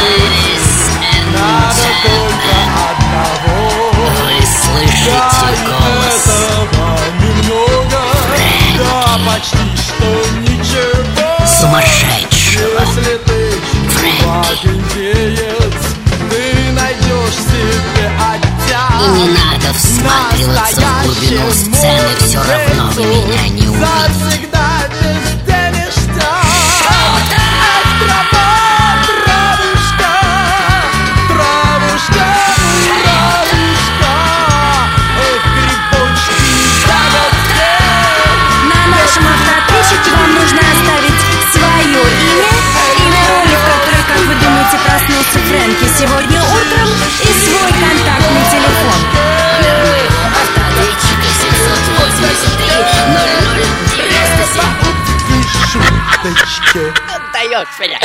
жить 0.00 0.98
надо 1.32 1.86
только 2.02 2.54
одного. 2.90 3.58
Вы 3.92 4.34
слышите 4.42 5.14
голос? 5.64 6.26
Этого 6.26 6.90
немного, 7.20 8.02
да 8.78 9.20
почти 9.24 9.68
что 9.76 10.10
ничего. 10.40 11.30
Сумасшедшего. 11.60 12.80
Если 12.80 13.14
ты 13.26 13.38
чувак 13.94 14.58
индеец, 14.64 15.80
ты 16.30 16.42
найдешь 16.72 17.38
себе 17.46 18.06
оттяг. 18.18 18.90
И 19.02 19.10
не 19.20 19.26
надо 19.28 19.72
всматриваться 19.72 20.80
в 20.80 21.04
глубину 21.04 21.50
сцены, 21.52 22.12
все 22.18 22.38
равно 22.38 22.90
вы 22.96 23.04
меня 23.04 23.48
не 23.50 23.68
увидите. 23.68 23.90
Меня. 57.78 57.98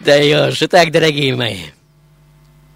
Даешь. 0.00 0.62
Итак, 0.62 0.90
дорогие 0.90 1.34
мои. 1.34 1.58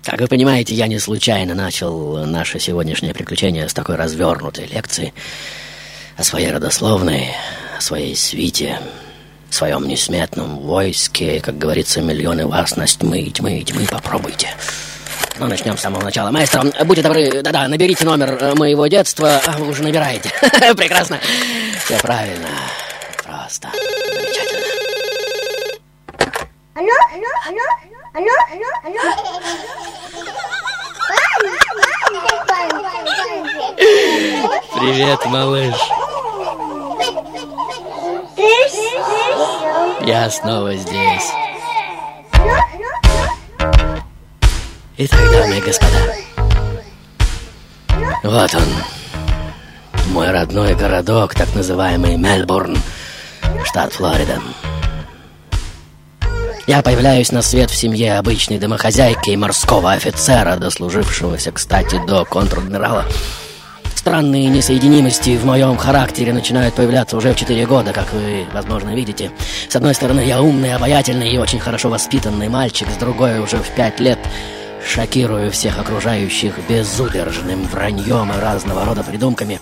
Как 0.04 0.20
вы 0.20 0.26
понимаете, 0.26 0.74
я 0.74 0.86
не 0.86 0.98
случайно 0.98 1.54
начал 1.54 2.24
наше 2.26 2.58
сегодняшнее 2.58 3.12
приключение 3.12 3.68
с 3.68 3.74
такой 3.74 3.96
развернутой 3.96 4.66
лекции 4.66 5.12
о 6.16 6.24
своей 6.24 6.50
родословной, 6.50 7.28
о 7.76 7.80
своей 7.80 8.16
свите, 8.16 8.80
о 9.50 9.52
своем 9.52 9.86
несметном 9.86 10.58
войске, 10.58 11.40
как 11.40 11.58
говорится, 11.58 12.00
миллионы 12.00 12.46
вас 12.46 12.76
на 12.76 12.86
тьмы, 12.86 13.24
тьмы, 13.24 13.62
тьмы, 13.62 13.86
попробуйте. 13.86 14.48
Ну, 15.38 15.46
начнем 15.46 15.76
с 15.76 15.80
самого 15.80 16.02
начала. 16.02 16.30
Маэстро, 16.30 16.64
будьте 16.84 17.02
добры, 17.02 17.42
да-да, 17.42 17.68
наберите 17.68 18.04
номер 18.04 18.36
э, 18.40 18.54
моего 18.54 18.86
детства. 18.86 19.40
А, 19.46 19.52
вы 19.58 19.68
уже 19.68 19.82
набираете. 19.82 20.30
Прекрасно. 20.76 21.20
Все 21.84 21.98
правильно. 21.98 22.48
Просто. 23.22 23.68
Алло, 26.78 26.94
алло, 27.12 27.32
алло, 27.48 27.66
алло, 28.14 28.34
алло, 28.52 28.70
алло. 28.84 29.02
Привет, 34.78 35.26
малыш. 35.26 35.74
Я 40.06 40.30
снова 40.30 40.76
здесь. 40.76 41.32
Итак, 44.98 45.30
дамы 45.32 45.58
и 45.58 45.60
господа, 45.60 46.14
вот 48.22 48.54
он, 48.54 48.68
мой 50.12 50.30
родной 50.30 50.76
городок, 50.76 51.34
так 51.34 51.52
называемый 51.56 52.16
Мельбурн, 52.16 52.78
штат 53.64 53.92
Флорида. 53.94 54.40
Я 56.68 56.82
появляюсь 56.82 57.32
на 57.32 57.40
свет 57.40 57.70
в 57.70 57.74
семье 57.74 58.18
обычной 58.18 58.58
домохозяйки 58.58 59.30
и 59.30 59.36
морского 59.38 59.92
офицера, 59.92 60.56
дослужившегося, 60.56 61.50
кстати, 61.50 61.98
до 62.06 62.26
контр-адмирала. 62.26 63.06
Странные 63.94 64.48
несоединимости 64.48 65.38
в 65.38 65.46
моем 65.46 65.78
характере 65.78 66.34
начинают 66.34 66.74
появляться 66.74 67.16
уже 67.16 67.32
в 67.32 67.36
4 67.36 67.64
года, 67.64 67.94
как 67.94 68.12
вы, 68.12 68.44
возможно, 68.52 68.94
видите. 68.94 69.30
С 69.66 69.76
одной 69.76 69.94
стороны, 69.94 70.20
я 70.20 70.42
умный, 70.42 70.74
обаятельный 70.74 71.30
и 71.30 71.38
очень 71.38 71.58
хорошо 71.58 71.88
воспитанный 71.88 72.50
мальчик, 72.50 72.88
с 72.90 72.98
другой 72.98 73.38
уже 73.38 73.56
в 73.56 73.70
5 73.70 74.00
лет 74.00 74.18
шокирую 74.86 75.50
всех 75.50 75.78
окружающих 75.78 76.52
безудержным 76.68 77.62
враньем 77.62 78.30
и 78.30 78.38
разного 78.38 78.84
рода 78.84 79.02
придумками. 79.02 79.58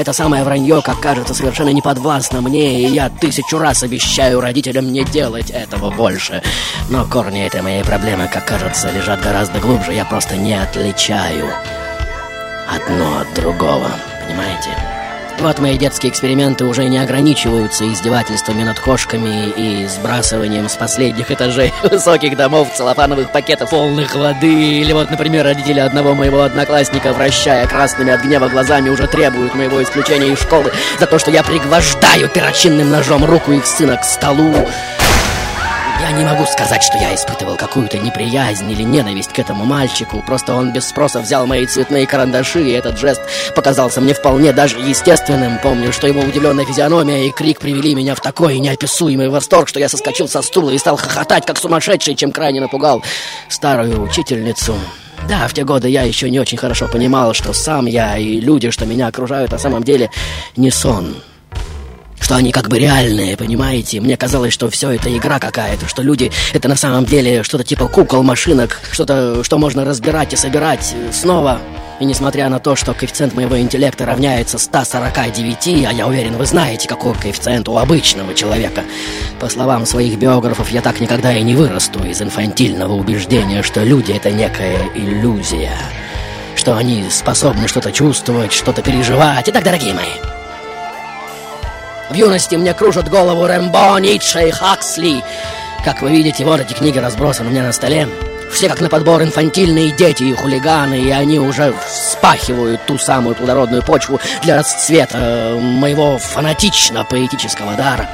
Это 0.00 0.14
самое 0.14 0.44
вранье, 0.44 0.80
как 0.80 0.98
кажется, 0.98 1.34
совершенно 1.34 1.68
не 1.68 1.82
подвластно 1.82 2.40
мне, 2.40 2.80
и 2.80 2.86
я 2.86 3.10
тысячу 3.10 3.58
раз 3.58 3.82
обещаю 3.82 4.40
родителям 4.40 4.90
не 4.90 5.04
делать 5.04 5.50
этого 5.50 5.90
больше. 5.90 6.42
Но 6.88 7.04
корни 7.04 7.44
этой 7.44 7.60
моей 7.60 7.84
проблемы, 7.84 8.26
как 8.32 8.46
кажется, 8.46 8.90
лежат 8.90 9.20
гораздо 9.20 9.60
глубже. 9.60 9.92
Я 9.92 10.06
просто 10.06 10.36
не 10.36 10.54
отличаю 10.54 11.52
одно 12.66 13.18
от 13.18 13.34
другого, 13.34 13.90
понимаете? 14.26 14.70
Вот 15.40 15.58
мои 15.58 15.78
детские 15.78 16.12
эксперименты 16.12 16.66
уже 16.66 16.84
не 16.84 16.98
ограничиваются 16.98 17.90
издевательствами 17.90 18.62
над 18.62 18.78
кошками 18.78 19.48
и 19.48 19.86
сбрасыванием 19.86 20.68
с 20.68 20.76
последних 20.76 21.30
этажей 21.30 21.72
высоких 21.82 22.36
домов 22.36 22.68
целлофановых 22.74 23.32
пакетов 23.32 23.70
полных 23.70 24.14
воды. 24.14 24.52
Или 24.80 24.92
вот, 24.92 25.10
например, 25.10 25.44
родители 25.44 25.80
одного 25.80 26.14
моего 26.14 26.42
одноклассника, 26.42 27.14
вращая 27.14 27.66
красными 27.66 28.12
от 28.12 28.20
гнева 28.20 28.48
глазами, 28.48 28.90
уже 28.90 29.06
требуют 29.06 29.54
моего 29.54 29.82
исключения 29.82 30.28
из 30.28 30.40
школы 30.40 30.72
за 30.98 31.06
то, 31.06 31.18
что 31.18 31.30
я 31.30 31.42
пригвождаю 31.42 32.28
перочинным 32.28 32.90
ножом 32.90 33.24
руку 33.24 33.52
их 33.52 33.64
сына 33.64 33.96
к 33.96 34.04
столу. 34.04 34.54
Я 36.10 36.16
не 36.16 36.24
могу 36.24 36.44
сказать, 36.44 36.82
что 36.82 36.98
я 36.98 37.14
испытывал 37.14 37.54
какую-то 37.54 37.96
неприязнь 37.96 38.68
или 38.68 38.82
ненависть 38.82 39.32
к 39.32 39.38
этому 39.38 39.64
мальчику. 39.64 40.24
Просто 40.26 40.54
он 40.54 40.72
без 40.72 40.88
спроса 40.88 41.20
взял 41.20 41.46
мои 41.46 41.64
цветные 41.66 42.04
карандаши, 42.04 42.68
и 42.68 42.72
этот 42.72 42.98
жест 42.98 43.20
показался 43.54 44.00
мне 44.00 44.12
вполне 44.12 44.52
даже 44.52 44.80
естественным. 44.80 45.60
Помню, 45.62 45.92
что 45.92 46.08
его 46.08 46.20
удивленная 46.20 46.64
физиономия 46.64 47.26
и 47.26 47.30
крик 47.30 47.60
привели 47.60 47.94
меня 47.94 48.16
в 48.16 48.20
такой 48.20 48.58
неописуемый 48.58 49.28
восторг, 49.28 49.68
что 49.68 49.78
я 49.78 49.88
соскочил 49.88 50.26
со 50.26 50.42
стула 50.42 50.70
и 50.70 50.78
стал 50.78 50.96
хохотать, 50.96 51.46
как 51.46 51.58
сумасшедший, 51.58 52.16
чем 52.16 52.32
крайне 52.32 52.60
напугал 52.60 53.04
старую 53.48 54.02
учительницу. 54.02 54.74
Да, 55.28 55.46
в 55.46 55.54
те 55.54 55.62
годы 55.62 55.88
я 55.90 56.02
еще 56.02 56.28
не 56.28 56.40
очень 56.40 56.58
хорошо 56.58 56.88
понимал, 56.88 57.34
что 57.34 57.52
сам 57.52 57.86
я 57.86 58.18
и 58.18 58.40
люди, 58.40 58.70
что 58.70 58.84
меня 58.84 59.06
окружают, 59.06 59.52
на 59.52 59.58
самом 59.58 59.84
деле 59.84 60.10
не 60.56 60.72
сон 60.72 61.14
что 62.20 62.36
они 62.36 62.52
как 62.52 62.68
бы 62.68 62.78
реальные, 62.78 63.36
понимаете? 63.36 64.00
Мне 64.00 64.16
казалось, 64.16 64.52
что 64.52 64.70
все 64.70 64.90
это 64.90 65.14
игра 65.16 65.38
какая-то, 65.38 65.88
что 65.88 66.02
люди 66.02 66.30
это 66.52 66.68
на 66.68 66.76
самом 66.76 67.04
деле 67.04 67.42
что-то 67.42 67.64
типа 67.64 67.88
кукол, 67.88 68.22
машинок, 68.22 68.80
что-то, 68.92 69.42
что 69.42 69.58
можно 69.58 69.84
разбирать 69.84 70.32
и 70.32 70.36
собирать 70.36 70.94
снова. 71.12 71.60
И 72.00 72.04
несмотря 72.06 72.48
на 72.48 72.60
то, 72.60 72.76
что 72.76 72.94
коэффициент 72.94 73.34
моего 73.34 73.60
интеллекта 73.60 74.06
равняется 74.06 74.58
149, 74.58 75.86
а 75.86 75.92
я 75.92 76.06
уверен, 76.06 76.38
вы 76.38 76.46
знаете, 76.46 76.88
какой 76.88 77.14
коэффициент 77.14 77.68
у 77.68 77.76
обычного 77.76 78.32
человека, 78.32 78.84
по 79.38 79.50
словам 79.50 79.84
своих 79.84 80.18
биографов, 80.18 80.70
я 80.70 80.80
так 80.80 81.00
никогда 81.00 81.34
и 81.34 81.42
не 81.42 81.54
вырасту 81.54 82.02
из 82.02 82.22
инфантильного 82.22 82.94
убеждения, 82.94 83.62
что 83.62 83.84
люди— 83.84 84.12
это 84.16 84.30
некая 84.30 84.78
иллюзия, 84.94 85.76
что 86.56 86.74
они 86.74 87.04
способны 87.10 87.68
что-то 87.68 87.92
чувствовать, 87.92 88.52
что-то 88.52 88.80
переживать. 88.80 89.46
Итак, 89.50 89.64
дорогие 89.64 89.92
мои, 89.92 90.39
в 92.10 92.14
юности 92.14 92.56
мне 92.56 92.74
кружат 92.74 93.08
голову 93.08 93.46
Рэмбо, 93.46 93.98
Ницше 94.00 94.48
и 94.48 94.50
Хаксли. 94.50 95.22
Как 95.84 96.02
вы 96.02 96.10
видите, 96.10 96.44
вот 96.44 96.60
эти 96.60 96.74
книги 96.74 96.98
разбросаны 96.98 97.48
у 97.48 97.52
меня 97.52 97.62
на 97.62 97.72
столе. 97.72 98.08
Все 98.52 98.68
как 98.68 98.80
на 98.80 98.88
подбор 98.88 99.22
инфантильные 99.22 99.92
дети 99.92 100.24
и 100.24 100.34
хулиганы, 100.34 101.00
и 101.00 101.10
они 101.10 101.38
уже 101.38 101.72
вспахивают 101.86 102.84
ту 102.84 102.98
самую 102.98 103.36
плодородную 103.36 103.82
почву 103.82 104.20
для 104.42 104.58
расцвета 104.58 105.18
э, 105.18 105.60
моего 105.60 106.18
фанатично-поэтического 106.18 107.76
дара. 107.76 108.10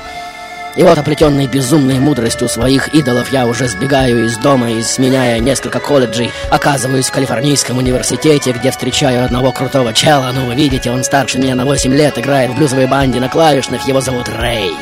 И 0.76 0.82
вот, 0.82 0.98
оплетенный 0.98 1.46
безумной 1.46 1.98
мудростью 1.98 2.48
своих 2.50 2.94
идолов, 2.94 3.32
я 3.32 3.46
уже 3.46 3.66
сбегаю 3.66 4.26
из 4.26 4.36
дома 4.36 4.70
и, 4.70 4.82
сменяя 4.82 5.38
несколько 5.38 5.80
колледжей, 5.80 6.30
оказываюсь 6.50 7.06
в 7.06 7.12
Калифорнийском 7.12 7.78
университете, 7.78 8.52
где 8.52 8.70
встречаю 8.70 9.24
одного 9.24 9.52
крутого 9.52 9.94
чела. 9.94 10.30
Ну, 10.34 10.44
вы 10.44 10.54
видите, 10.54 10.90
он 10.90 11.02
старше 11.02 11.38
меня 11.38 11.54
на 11.54 11.64
8 11.64 11.94
лет, 11.94 12.18
играет 12.18 12.50
в 12.50 12.56
блюзовой 12.56 12.86
банде 12.86 13.20
на 13.20 13.30
клавишных, 13.30 13.88
его 13.88 14.02
зовут 14.02 14.28
Рэй. 14.28 14.74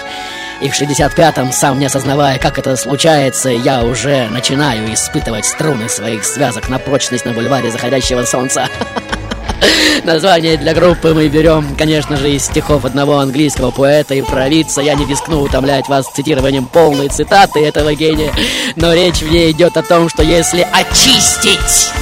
И 0.61 0.68
в 0.68 0.80
65-м, 0.80 1.52
сам 1.52 1.78
не 1.78 1.87
осознавая, 1.87 2.38
как 2.40 2.59
это 2.59 2.74
случается, 2.74 3.50
я 3.50 3.85
уже 3.85 4.28
начинаю 4.30 4.92
испытывать 4.92 5.44
струны 5.44 5.88
своих 5.88 6.24
связок 6.24 6.68
на 6.68 6.80
прочность 6.80 7.24
на 7.24 7.33
бульваре 7.33 7.70
заходящего 7.70 8.24
солнца. 8.24 8.68
Название 10.04 10.56
для 10.56 10.74
группы 10.74 11.14
мы 11.14 11.28
берем, 11.28 11.74
конечно 11.76 12.16
же, 12.16 12.30
из 12.30 12.44
стихов 12.44 12.84
одного 12.84 13.18
английского 13.18 13.70
поэта 13.70 14.14
и 14.14 14.22
провидца. 14.22 14.80
Я 14.80 14.94
не 14.94 15.06
рискну 15.06 15.40
утомлять 15.42 15.88
вас 15.88 16.06
цитированием 16.08 16.66
полной 16.66 17.08
цитаты 17.08 17.64
этого 17.64 17.94
гения, 17.94 18.32
но 18.76 18.92
речь 18.92 19.22
в 19.22 19.30
ней 19.30 19.52
идет 19.52 19.76
о 19.76 19.82
том, 19.82 20.08
что 20.08 20.22
если 20.22 20.66
очистить 20.72 21.92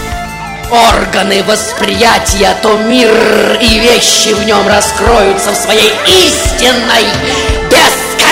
органы 0.70 1.42
восприятия, 1.44 2.56
то 2.62 2.76
мир 2.78 3.10
и 3.60 3.78
вещи 3.78 4.32
в 4.32 4.44
нем 4.46 4.66
раскроются 4.66 5.52
в 5.52 5.56
своей 5.56 5.92
истинной 6.06 7.04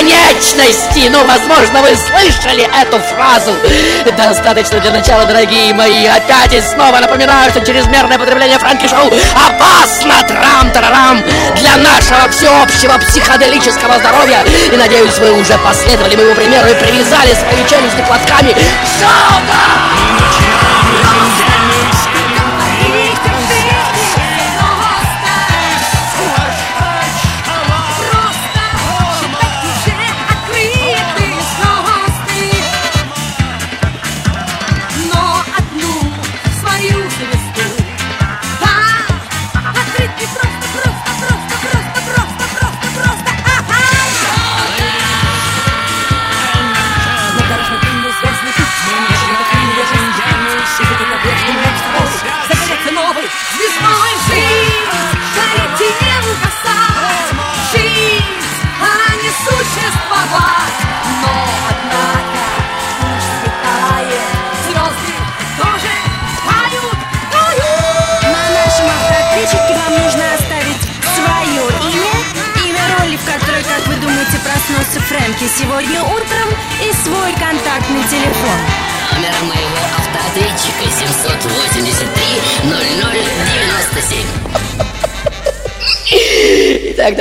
бесконечности. 0.00 1.08
Ну, 1.10 1.24
возможно, 1.26 1.82
вы 1.82 1.96
слышали 1.96 2.68
эту 2.80 2.98
фразу. 2.98 3.52
Достаточно 4.16 4.80
для 4.80 4.90
начала, 4.90 5.24
дорогие 5.24 5.72
мои. 5.74 6.06
Опять 6.06 6.52
и 6.52 6.60
снова 6.60 6.98
напоминаю, 6.98 7.50
что 7.50 7.60
чрезмерное 7.64 8.18
потребление 8.18 8.58
франки-шоу 8.58 9.10
опасно, 9.34 10.14
трам-тарарам, 10.26 11.22
для 11.56 11.76
нашего 11.76 12.28
всеобщего 12.30 12.98
психоделического 12.98 13.98
здоровья. 13.98 14.44
И 14.72 14.76
надеюсь, 14.76 15.18
вы 15.18 15.32
уже 15.32 15.56
последовали 15.58 16.16
моему 16.16 16.34
примеру 16.34 16.68
и 16.68 16.74
привязали 16.74 17.34
свои 17.34 17.66
челюсти 17.68 18.04
платками. 18.06 18.54
Шоу! 18.98 20.19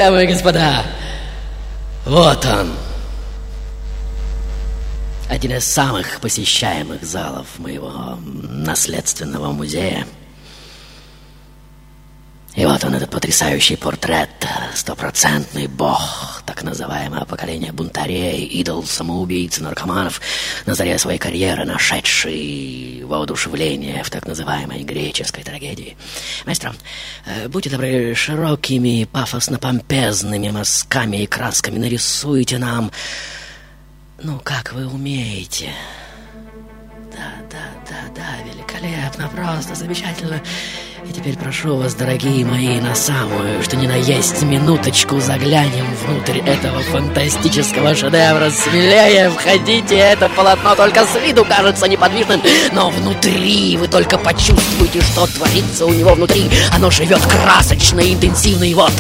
Дамы 0.10 0.24
и 0.24 0.28
господа, 0.28 0.84
вот 2.06 2.44
он. 2.44 2.74
Один 5.30 5.52
из 5.52 5.66
самых 5.66 6.20
посещаемых 6.20 7.04
залов 7.04 7.46
моего 7.60 8.18
наследственного 8.24 9.52
музея. 9.52 10.08
И 12.56 12.66
вот 12.66 12.84
он, 12.84 12.96
этот 12.96 13.12
потрясающий 13.12 13.76
портрет, 13.76 14.32
стопроцентный 14.74 15.68
бог, 15.68 16.39
так 16.60 16.66
называемое 16.66 17.24
поколение 17.24 17.72
бунтарей, 17.72 18.44
идол, 18.44 18.84
самоубийц, 18.84 19.60
наркоманов, 19.60 20.20
на 20.66 20.74
заре 20.76 20.98
своей 20.98 21.18
карьеры 21.18 21.64
нашедший 21.64 23.02
воодушевление 23.06 24.04
в 24.04 24.10
так 24.10 24.28
называемой 24.28 24.84
греческой 24.84 25.46
трагедии. 25.46 25.96
Маэстро, 26.46 26.76
э, 27.26 27.48
будьте 27.48 27.70
добры, 27.70 28.14
широкими, 28.14 29.06
пафосно-помпезными 29.06 30.50
мазками 30.50 31.24
и 31.24 31.28
красками 31.28 31.78
нарисуйте 31.78 32.58
нам, 32.58 32.92
ну, 34.22 34.42
как 34.44 34.74
вы 34.74 34.86
умеете. 34.86 35.72
Да, 37.14 37.32
да, 37.50 37.66
да, 37.90 38.14
да, 38.14 38.52
великолепно, 38.52 39.30
просто 39.30 39.76
замечательно. 39.76 40.42
И 41.10 41.12
теперь 41.12 41.36
прошу 41.38 41.76
вас, 41.76 41.96
дорогие 41.96 42.46
мои, 42.46 42.80
на 42.80 42.94
самую, 42.94 43.64
что 43.64 43.76
ни 43.76 43.88
на 43.88 43.96
есть 43.96 44.44
минуточку 44.44 45.20
заглянем 45.20 45.88
внутрь 46.06 46.38
этого 46.38 46.82
фантастического 46.82 47.96
шедевра. 47.96 48.52
Смелее 48.52 49.32
входите, 49.32 49.96
это 49.96 50.30
полотно 50.30 50.76
только 50.76 51.08
с 51.08 51.20
виду 51.26 51.44
кажется 51.46 51.88
неподвижным, 51.88 52.44
но 52.74 52.92
внутри 52.92 53.76
вы 53.78 53.88
только 53.88 54.20
почувствуете, 54.20 55.02
что 55.02 55.26
творится 55.26 55.88
у 55.88 55.94
него 55.96 56.14
внутри. 56.14 56.48
Оно 56.76 56.92
живет 56.92 57.22
красочно 57.26 58.02
и 58.02 58.14
интенсивно, 58.14 58.66
и 58.66 58.76
вот, 58.76 58.94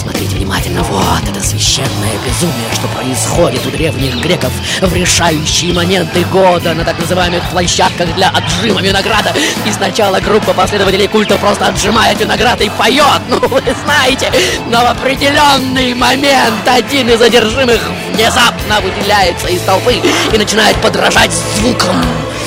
смотрите 0.00 0.36
внимательно, 0.36 0.82
вот 0.82 1.28
это 1.28 1.44
священное 1.44 2.14
безумие, 2.24 2.72
что 2.72 2.88
происходит 2.88 3.66
у 3.66 3.70
древних 3.70 4.16
греков 4.16 4.52
в 4.80 4.94
решающие 4.94 5.74
моменты 5.74 6.24
года 6.24 6.72
на 6.72 6.84
так 6.84 6.98
называемых 6.98 7.42
площадках 7.50 8.14
для 8.14 8.30
отжима 8.30 8.80
винограда. 8.80 9.34
И 9.66 9.72
сначала 9.72 10.18
группа 10.20 10.54
последователей 10.54 11.06
культа 11.06 11.36
просто 11.36 11.66
отжимает 11.66 12.18
виноград 12.18 12.60
и 12.62 12.70
поет, 12.70 13.20
ну 13.28 13.38
вы 13.40 13.62
знаете, 13.84 14.32
но 14.70 14.80
в 14.82 14.86
определенный 14.86 15.92
момент 15.94 16.66
один 16.66 17.10
из 17.10 17.20
одержимых 17.20 17.80
внезапно 18.14 18.80
выделяется 18.80 19.48
из 19.48 19.60
толпы 19.62 19.96
и 20.32 20.38
начинает 20.38 20.76
подражать 20.80 21.32
звукам 21.56 22.02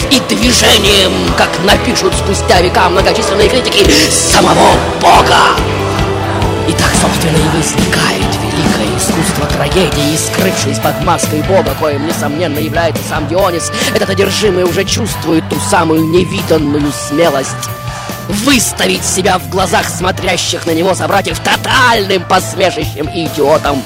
и 0.10 0.20
движением, 0.22 1.14
как 1.38 1.50
напишут 1.64 2.16
спустя 2.16 2.62
века 2.62 2.90
многочисленные 2.90 3.48
критики 3.48 3.86
самого 4.10 4.72
Бога. 5.00 5.83
И 6.68 6.72
так, 6.72 6.92
собственно, 7.02 7.36
и 7.36 7.58
возникает 7.58 8.36
великое 8.42 8.98
искусство 8.98 9.46
трагедии, 9.48 10.16
скрывшись 10.16 10.80
под 10.80 11.04
маской 11.04 11.42
Бога, 11.42 11.76
коим, 11.80 12.08
несомненно, 12.08 12.60
является 12.60 13.04
сам 13.04 13.28
Дионис. 13.28 13.72
Этот 13.94 14.10
одержимый 14.10 14.64
уже 14.64 14.86
чувствует 14.86 15.48
ту 15.50 15.58
самую 15.70 16.06
невиданную 16.06 16.92
смелость 16.92 17.70
выставить 18.34 19.06
себя 19.06 19.38
в 19.38 19.50
глазах 19.50 19.88
смотрящих 19.88 20.66
на 20.66 20.72
него 20.72 20.94
собратьев 20.94 21.40
тотальным 21.40 22.24
посмешищем 22.24 23.08
и 23.08 23.26
идиотом. 23.26 23.84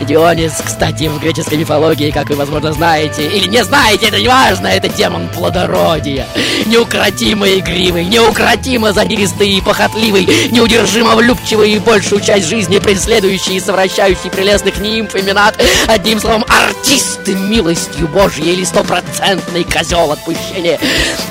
Дионис, 0.00 0.52
кстати, 0.64 1.08
в 1.08 1.20
греческой 1.20 1.58
мифологии, 1.58 2.10
как 2.10 2.30
вы, 2.30 2.36
возможно, 2.36 2.72
знаете, 2.72 3.26
или 3.26 3.48
не 3.48 3.64
знаете, 3.64 4.08
это 4.08 4.20
не 4.20 4.28
важно, 4.28 4.68
это 4.68 4.88
демон 4.88 5.28
плодородия. 5.28 6.26
Неукротимо 6.66 7.48
игривый, 7.48 8.04
неукротимо 8.04 8.92
задиристый 8.92 9.50
и 9.50 9.60
похотливый, 9.60 10.26
неудержимо 10.50 11.16
влюбчивый 11.16 11.72
и 11.72 11.78
большую 11.78 12.20
часть 12.20 12.48
жизни 12.48 12.78
преследующий 12.78 13.56
и 13.56 13.60
совращающий 13.60 14.30
прелестных 14.30 14.78
нимф 14.78 15.14
и 15.16 15.22
минат. 15.22 15.60
Одним 15.88 16.20
словом, 16.20 16.44
артист 16.48 17.26
милостью 17.26 18.08
Божьей 18.08 18.52
или 18.52 18.64
стопроцентный 18.64 19.64
козел 19.64 20.12
отпущения. 20.12 20.78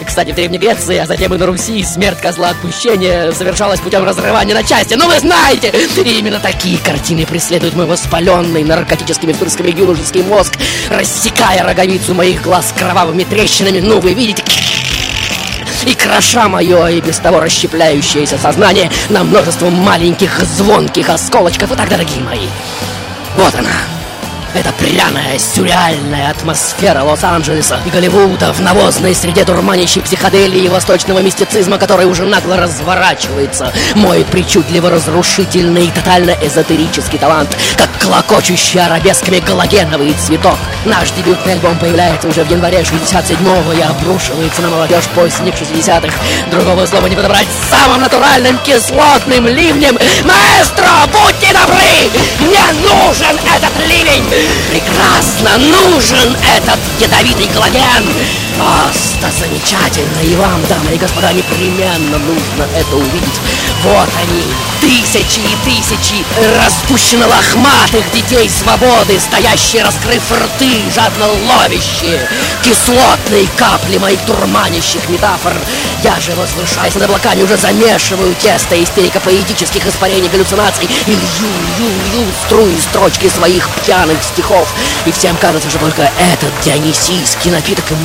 Кстати, 0.06 0.32
в 0.32 0.36
Древней 0.36 0.58
Греции, 0.58 0.98
а 0.98 1.06
затем 1.06 1.34
и 1.34 1.38
на 1.38 1.46
Руси 1.46 1.84
смерть 1.84 2.20
козла 2.20 2.50
отпущения 2.58 3.32
совершалась 3.32 3.80
путем 3.80 4.04
разрывания 4.04 4.56
на 4.56 4.64
части. 4.64 4.96
Ну 4.96 5.08
вы 5.08 5.20
знаете! 5.20 5.72
Именно 6.04 6.40
такие 6.40 6.78
картины 6.80 7.26
преследуют 7.26 7.76
мой 7.76 7.86
воспаленный 7.86 8.64
наркотическими 8.64 9.34
впрысками 9.34 9.70
юношеский 9.70 10.24
мозг, 10.24 10.54
рассекая 10.90 11.64
роговицу 11.64 12.14
моих 12.14 12.42
глаз 12.42 12.74
кровавыми 12.78 13.24
трещинами. 13.24 13.80
Ну 13.80 14.00
вы 14.00 14.14
видите... 14.14 14.44
И 15.86 15.94
кроша 15.94 16.50
мое 16.50 16.88
и 16.88 17.00
без 17.00 17.18
того 17.18 17.40
расщепляющееся 17.40 18.38
сознание 18.38 18.92
на 19.10 19.24
множество 19.24 19.70
маленьких 19.70 20.42
звонких 20.42 21.08
осколочков. 21.10 21.72
Итак, 21.72 21.88
дорогие 21.88 22.20
мои, 22.20 22.48
вот 23.38 23.56
она, 23.56 23.70
это 24.58 24.74
пряная, 24.74 25.38
сюрреальная 25.38 26.32
атмосфера 26.32 27.04
Лос-Анджелеса 27.04 27.80
и 27.86 27.90
Голливуда 27.90 28.54
в 28.54 28.60
навозной 28.60 29.14
среде 29.14 29.46
дурманящей 29.46 30.02
психоделии 30.02 30.64
и 30.64 30.70
восточного 30.70 31.20
мистицизма, 31.20 31.78
который 31.78 32.06
уже 32.06 32.26
нагло 32.26 32.58
разворачивается. 32.58 33.72
Мой 33.96 34.26
причудливо 34.26 34.90
разрушительный 34.90 35.86
и 35.86 35.92
тотально 35.92 36.32
эзотерический 36.42 37.20
талант, 37.20 37.56
как 37.78 37.90
клокочущий 38.02 38.80
арабесками 38.80 39.40
галогеновый 39.40 40.14
цветок. 40.14 40.58
Наш 40.86 41.12
дебютный 41.12 41.54
альбом 41.54 41.78
появляется 41.78 42.28
уже 42.28 42.44
в 42.44 42.50
январе 42.50 42.80
67-го 42.80 43.74
и 43.74 43.82
обрушивается 43.82 44.62
на 44.64 44.70
молодежь 44.70 45.06
поздних 45.14 45.54
60-х. 45.54 46.14
Другого 46.50 46.86
слова 46.88 47.06
не 47.08 47.16
подобрать 47.16 47.48
самым 47.70 48.02
натуральным 48.02 48.58
кислотным 48.66 49.48
ливнем. 49.48 49.98
Маэстро, 50.24 50.90
будьте 51.12 51.54
добры! 51.54 52.10
Мне 52.40 52.64
нужен 52.82 53.38
этот 53.56 53.88
ливень! 53.88 54.47
Прекрасно 54.70 55.58
нужен 55.58 56.36
этот 56.56 56.80
ядовитый 57.00 57.48
коллаген! 57.48 58.47
Просто 58.58 59.32
замечательно! 59.40 60.20
И 60.24 60.36
вам, 60.36 60.66
дамы 60.68 60.94
и 60.94 60.98
господа, 60.98 61.32
непременно 61.32 62.18
нужно 62.18 62.68
это 62.76 62.96
увидеть. 62.96 63.40
Вот 63.84 64.10
они, 64.22 64.44
тысячи 64.82 65.40
и 65.40 65.56
тысячи 65.64 66.26
распущенно 66.64 67.28
лохматых 67.28 68.12
детей 68.12 68.50
свободы, 68.50 69.20
стоящие, 69.20 69.84
раскрыв 69.84 70.24
рты, 70.32 70.82
жадно 70.94 71.28
ловящие 71.28 72.28
кислотные 72.64 73.48
капли 73.58 73.98
моих 73.98 74.24
дурманящих 74.26 75.08
метафор. 75.10 75.54
Я 76.04 76.20
же, 76.20 76.34
возвышаясь 76.34 76.96
над 76.96 77.04
облаками, 77.04 77.44
уже 77.44 77.58
замешиваю 77.58 78.34
тесто 78.36 78.82
истерика 78.82 79.20
поэтических 79.20 79.86
испарений 79.86 80.30
галлюцинаций 80.30 80.86
и 80.86 81.12
лью, 81.12 81.52
лью, 81.78 81.90
лью 82.14 82.26
струи 82.46 82.76
строчки 82.80 83.30
своих 83.30 83.70
пьяных 83.86 84.24
стихов. 84.24 84.68
И 85.06 85.12
всем 85.12 85.36
кажется, 85.38 85.70
что 85.70 85.80
только 85.80 86.12
этот 86.20 86.52
дионисийский 86.64 87.52
напиток 87.52 87.86
и 87.92 87.96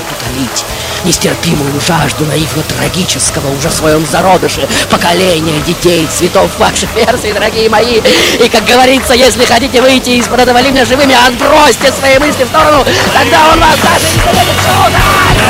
может 0.00 0.12
утолить 0.12 0.64
нестерпимую 1.04 1.80
жажду 1.80 2.24
наивно-трагического 2.26 3.56
уже 3.56 3.68
в 3.68 3.72
своем 3.72 4.06
зародыше 4.06 4.68
поколения 4.90 5.60
детей 5.66 6.06
цветов 6.06 6.50
ваших 6.58 6.94
версий, 6.94 7.32
дорогие 7.32 7.68
мои. 7.68 8.00
И, 8.38 8.48
как 8.48 8.64
говорится, 8.64 9.14
если 9.14 9.44
хотите 9.44 9.80
выйти 9.80 10.10
из-под 10.10 10.40
этого 10.40 10.60
живыми, 10.84 11.16
отбросьте 11.26 11.92
свои 11.92 12.18
мысли 12.18 12.44
в 12.44 12.48
сторону, 12.48 12.84
тогда 13.12 13.52
он 13.52 13.60
вас 13.60 13.76
даже 13.82 14.06
не 14.06 14.22
заметит 14.22 14.56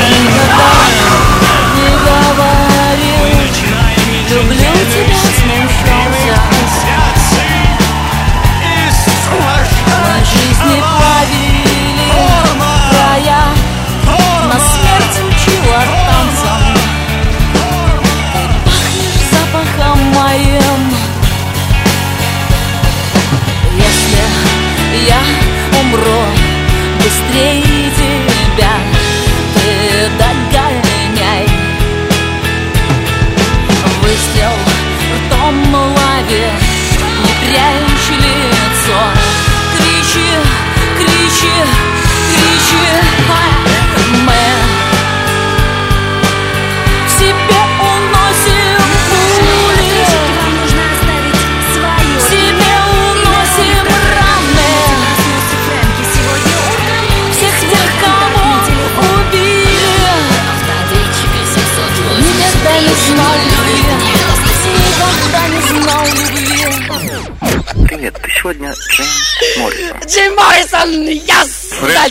Люблю 0.09 1.30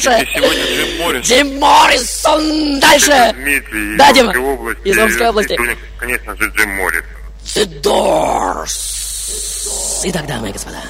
Дальше! 0.05 0.33
сегодня 0.35 0.65
Джим 0.65 0.99
Моррисон. 0.99 1.23
Джим 1.23 1.59
Моррисон! 1.59 2.81
Дальше! 2.81 3.35
Дмитрий 3.35 3.97
Да, 3.97 4.13
Дима. 4.13 4.33
Области. 4.37 4.89
Из 4.89 4.99
Омской 4.99 5.29
области. 5.29 5.59
Конечно 5.99 6.37
же, 6.37 6.51
Джим 6.51 6.71
Моррисон. 6.77 7.07
The 7.45 7.83
Doors. 7.83 9.01
Итак, 10.05 10.27
дамы 10.27 10.51
и 10.51 10.53
господа, 10.53 10.81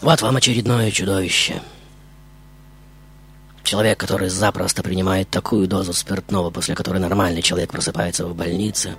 вот 0.00 0.20
вам 0.20 0.36
очередное 0.36 0.90
чудовище. 0.90 1.62
Человек, 3.62 3.98
который 3.98 4.28
запросто 4.28 4.82
принимает 4.82 5.30
такую 5.30 5.66
дозу 5.66 5.94
спиртного, 5.94 6.50
после 6.50 6.74
которой 6.74 6.98
нормальный 6.98 7.40
человек 7.40 7.70
просыпается 7.70 8.26
в 8.26 8.34
больнице. 8.34 8.96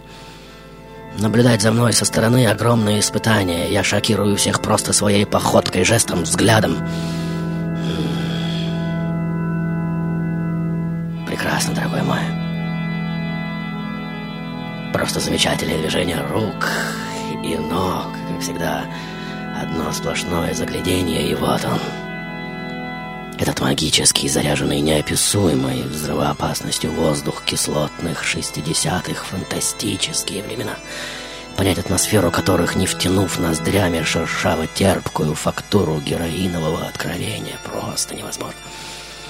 Наблюдать 1.20 1.62
за 1.62 1.72
мной 1.72 1.94
со 1.94 2.06
стороны 2.06 2.48
огромные 2.48 3.00
испытания. 3.00 3.72
Я 3.72 3.84
шокирую 3.84 4.36
всех 4.36 4.62
просто 4.62 4.92
своей 4.92 5.28
походкой, 5.28 5.86
жестом, 5.86 6.24
взглядом. 6.24 6.76
Прекрасно, 11.36 11.74
дорогой 11.74 12.02
мой. 12.02 12.22
Просто 14.94 15.20
замечательные 15.20 15.80
движения 15.80 16.26
рук 16.32 16.70
и 17.44 17.58
ног, 17.58 18.08
как 18.30 18.42
всегда. 18.42 18.86
Одно 19.62 19.92
сплошное 19.92 20.54
заглядение, 20.54 21.28
и 21.30 21.36
вот 21.36 21.66
он. 21.66 21.80
Этот 23.38 23.60
магический, 23.60 24.30
заряженный 24.30 24.80
неописуемой 24.80 25.82
взрывоопасностью 25.84 26.94
воздух 26.94 27.44
кислотных 27.44 28.24
шестидесятых 28.24 29.26
фантастические 29.26 30.42
времена— 30.42 30.76
понять 31.58 31.80
атмосферу 31.80 32.32
которых, 32.32 32.78
не 32.78 32.86
втянув 32.88 33.40
ноздрями 33.40 34.00
шершаво-терпкую 34.04 35.34
фактуру 35.36 36.00
героинового 36.00 36.86
откровения, 36.88 37.58
просто 37.66 38.16
невозможно. 38.16 38.60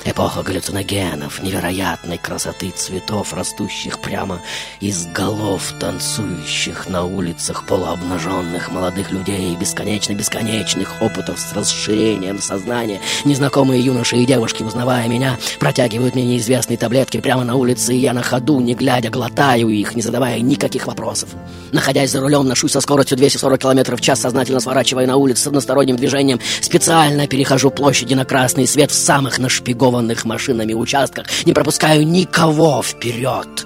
Эпоха 0.07 0.43
галлюциногенов, 0.43 1.41
невероятной 1.41 2.19
красоты 2.19 2.69
цветов, 2.69 3.33
растущих 3.33 3.97
прямо 3.97 4.39
из 4.79 5.07
голов 5.07 5.73
танцующих 5.79 6.87
на 6.87 7.05
улицах 7.05 7.65
полуобнаженных 7.65 8.71
молодых 8.71 9.11
людей 9.11 9.55
бесконечно-бесконечных 9.55 11.01
опытов 11.01 11.39
с 11.39 11.53
расширением 11.53 12.39
сознания. 12.39 13.01
Незнакомые 13.23 13.81
юноши 13.81 14.17
и 14.17 14.27
девушки, 14.27 14.61
узнавая 14.61 15.07
меня, 15.07 15.39
протягивают 15.59 16.13
мне 16.13 16.23
неизвестные 16.23 16.77
таблетки 16.77 17.19
прямо 17.19 17.43
на 17.43 17.55
улице, 17.55 17.95
и 17.95 17.97
я 17.97 18.13
на 18.13 18.21
ходу, 18.21 18.59
не 18.59 18.75
глядя, 18.75 19.09
глотаю 19.09 19.69
их, 19.69 19.95
не 19.95 20.03
задавая 20.03 20.39
никаких 20.39 20.85
вопросов. 20.85 21.29
Находясь 21.71 22.11
за 22.11 22.21
рулем, 22.21 22.47
ношусь 22.47 22.73
со 22.73 22.79
скоростью 22.79 23.17
240 23.17 23.59
км 23.59 23.95
в 23.95 24.01
час, 24.01 24.21
сознательно 24.21 24.59
сворачивая 24.59 25.07
на 25.07 25.15
улицу 25.15 25.41
с 25.41 25.47
односторонним 25.47 25.95
движением, 25.95 26.39
специально 26.61 27.25
перехожу 27.25 27.71
площади 27.71 28.13
на 28.13 28.23
красный 28.23 28.67
свет 28.67 28.91
в 28.91 28.95
самых 28.95 29.39
нашпигованных 29.39 29.94
машинами 30.25 30.73
участках, 30.73 31.27
не 31.45 31.53
пропускаю 31.53 32.07
никого 32.07 32.81
вперед. 32.81 33.65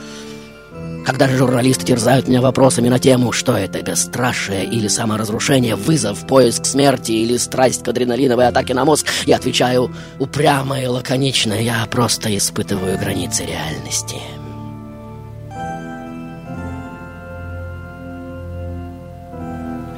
Когда 1.05 1.27
же 1.27 1.37
журналисты 1.37 1.85
терзают 1.85 2.27
меня 2.27 2.41
вопросами 2.41 2.89
на 2.89 2.99
тему, 2.99 3.31
что 3.31 3.57
это, 3.57 3.81
бесстрашие 3.81 4.65
или 4.65 4.87
саморазрушение, 4.87 5.75
вызов, 5.75 6.27
поиск 6.27 6.65
смерти 6.65 7.13
или 7.13 7.37
страсть 7.37 7.83
к 7.83 7.87
адреналиновой 7.87 8.47
атаке 8.47 8.73
на 8.73 8.85
мозг, 8.85 9.07
я 9.25 9.37
отвечаю 9.37 9.91
упрямо 10.19 10.79
и 10.79 10.85
лаконично, 10.85 11.53
я 11.53 11.85
просто 11.89 12.35
испытываю 12.37 12.97
границы 12.99 13.45
реальности. 13.45 14.17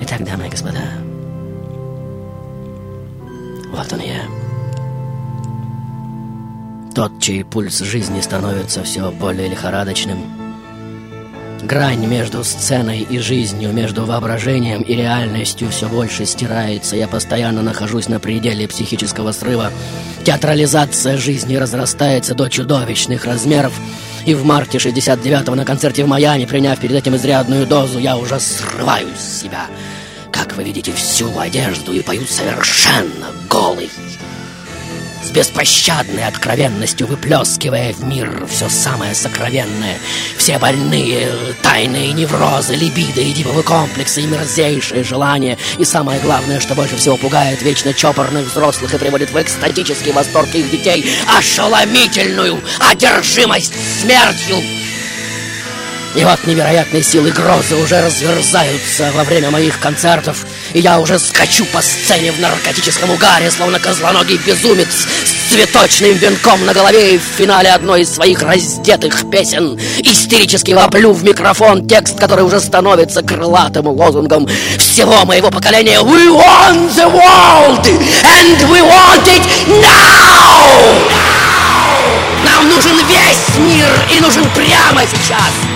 Итак, 0.01 0.23
дамы 0.23 0.47
и 0.47 0.49
господа, 0.49 0.81
вот 3.73 3.91
он 3.93 3.99
я. 3.99 4.40
Тот, 6.93 7.21
чей 7.21 7.45
пульс 7.45 7.79
жизни 7.79 8.19
становится 8.19 8.83
все 8.83 9.11
более 9.11 9.47
лихорадочным. 9.47 10.19
Грань 11.63 12.05
между 12.05 12.43
сценой 12.43 12.99
и 12.99 13.19
жизнью, 13.19 13.71
между 13.71 14.05
воображением 14.05 14.81
и 14.81 14.95
реальностью 14.95 15.69
все 15.69 15.87
больше 15.87 16.25
стирается. 16.25 16.97
Я 16.97 17.07
постоянно 17.07 17.61
нахожусь 17.61 18.09
на 18.09 18.19
пределе 18.19 18.67
психического 18.67 19.31
срыва. 19.31 19.71
Театрализация 20.25 21.17
жизни 21.17 21.55
разрастается 21.55 22.33
до 22.33 22.49
чудовищных 22.49 23.25
размеров. 23.25 23.73
И 24.25 24.35
в 24.35 24.43
марте 24.43 24.77
69-го 24.77 25.55
на 25.55 25.63
концерте 25.63 26.03
в 26.03 26.07
Майами, 26.07 26.45
приняв 26.45 26.79
перед 26.79 26.95
этим 26.95 27.15
изрядную 27.15 27.65
дозу, 27.67 27.99
я 27.99 28.17
уже 28.17 28.39
срываю 28.39 29.07
с 29.15 29.41
себя, 29.41 29.67
как 30.31 30.57
вы 30.57 30.63
видите, 30.63 30.91
всю 30.91 31.39
одежду 31.39 31.93
и 31.93 32.01
пою 32.01 32.25
совершенно 32.25 33.27
голый 33.49 33.89
с 35.23 35.31
беспощадной 35.31 36.25
откровенностью 36.25 37.07
выплескивая 37.07 37.93
в 37.93 38.03
мир 38.03 38.47
все 38.49 38.69
самое 38.69 39.13
сокровенное, 39.13 39.97
все 40.37 40.57
больные, 40.57 41.29
тайные 41.61 42.13
неврозы, 42.13 42.75
либидо, 42.75 43.21
эдиповые 43.21 43.63
комплексы 43.63 44.21
и 44.21 44.27
мерзейшие 44.27 45.03
желания, 45.03 45.57
и 45.77 45.85
самое 45.85 46.19
главное, 46.19 46.59
что 46.59 46.75
больше 46.75 46.97
всего 46.97 47.17
пугает 47.17 47.61
вечно 47.61 47.93
чопорных 47.93 48.47
взрослых 48.47 48.93
и 48.93 48.97
приводит 48.97 49.31
в 49.31 49.41
экстатический 49.41 50.11
восторг 50.11 50.53
их 50.53 50.69
детей, 50.71 51.05
ошеломительную 51.37 52.61
одержимость 52.79 53.73
смертью. 54.01 54.57
И 56.13 56.25
вот 56.25 56.45
невероятные 56.45 57.03
силы 57.03 57.31
грозы 57.31 57.75
уже 57.75 58.01
разверзаются 58.01 59.11
во 59.13 59.23
время 59.23 59.49
моих 59.49 59.79
концертов, 59.79 60.45
и 60.73 60.79
я 60.79 60.99
уже 60.99 61.19
скачу 61.19 61.65
по 61.65 61.81
сцене 61.81 62.31
в 62.31 62.39
наркотическом 62.39 63.09
угаре, 63.11 63.51
словно 63.51 63.79
козлоногий 63.79 64.37
безумец 64.45 65.07
с 65.25 65.51
цветочным 65.51 66.13
венком 66.13 66.65
на 66.65 66.73
голове 66.73 67.15
и 67.15 67.17
в 67.17 67.23
финале 67.37 67.69
одной 67.69 68.01
из 68.01 68.13
своих 68.13 68.41
раздетых 68.41 69.29
песен 69.29 69.79
истерически 69.99 70.71
воплю 70.71 71.11
в 71.11 71.23
микрофон 71.23 71.87
текст, 71.87 72.19
который 72.19 72.45
уже 72.45 72.59
становится 72.59 73.21
крылатым 73.21 73.87
лозунгом 73.87 74.47
всего 74.77 75.25
моего 75.25 75.51
поколения 75.51 75.99
«We 75.99 76.29
want 76.29 76.95
the 76.95 77.09
world, 77.11 77.85
and 78.23 78.69
we 78.69 78.81
want 78.81 79.27
it 79.27 79.41
now!» 79.81 81.31
Нам 82.43 82.69
нужен 82.69 82.97
весь 83.07 83.57
мир 83.57 83.87
и 84.15 84.19
нужен 84.19 84.45
прямо 84.55 85.01
сейчас! 85.05 85.70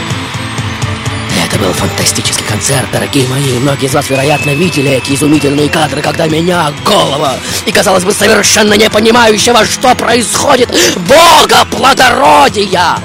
Это 1.45 1.59
был 1.59 1.71
фантастический 1.73 2.43
концерт, 2.45 2.87
дорогие 2.91 3.27
мои. 3.27 3.59
Многие 3.59 3.85
из 3.85 3.93
вас, 3.93 4.09
вероятно, 4.09 4.49
видели 4.49 4.89
эти 4.89 5.13
изумительные 5.13 5.69
кадры, 5.69 6.01
когда 6.01 6.25
меня, 6.25 6.73
голова, 6.83 7.35
и, 7.67 7.71
казалось 7.71 8.03
бы, 8.03 8.13
совершенно 8.13 8.73
не 8.73 8.89
понимающего, 8.89 9.63
что 9.63 9.93
происходит, 9.93 10.75
бога 11.07 11.65
плодородия, 11.69 12.97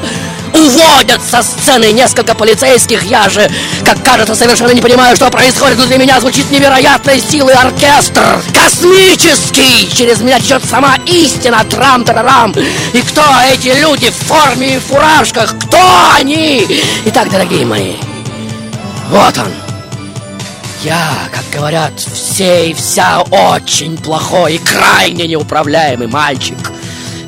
уводят 0.55 1.20
со 1.22 1.42
сцены 1.42 1.92
несколько 1.92 2.35
полицейских. 2.35 3.03
Я 3.05 3.29
же, 3.29 3.50
как 3.85 4.03
кажется, 4.03 4.35
совершенно 4.35 4.70
не 4.70 4.81
понимаю, 4.81 5.16
что 5.16 5.31
происходит. 5.31 5.76
Для 5.87 5.98
меня 5.98 6.18
звучит 6.18 6.50
невероятной 6.50 7.20
силы 7.20 7.53
оркестр. 7.53 8.40
Космический! 8.55 9.88
Через 9.94 10.20
меня 10.20 10.40
течет 10.40 10.64
сама 10.64 10.96
истина. 11.05 11.62
Трам-тарарам. 11.68 12.55
И 12.94 13.03
кто 13.03 13.22
эти 13.53 13.68
люди 13.68 14.11
в 14.11 14.14
форме 14.14 14.76
и 14.76 14.79
фуражках? 14.79 15.57
Кто 15.59 15.79
они? 16.14 16.66
Итак, 17.05 17.31
дорогие 17.31 17.66
мои, 17.66 17.96
вот 19.11 19.38
он. 19.38 19.53
Я, 20.85 21.11
как 21.33 21.44
говорят, 21.53 21.99
все 21.99 22.70
и 22.70 22.75
вся 22.75 23.23
очень 23.23 23.99
плохой 23.99 24.55
и 24.55 24.59
крайне 24.59 25.27
неуправляемый 25.27 26.07
мальчик 26.07 26.57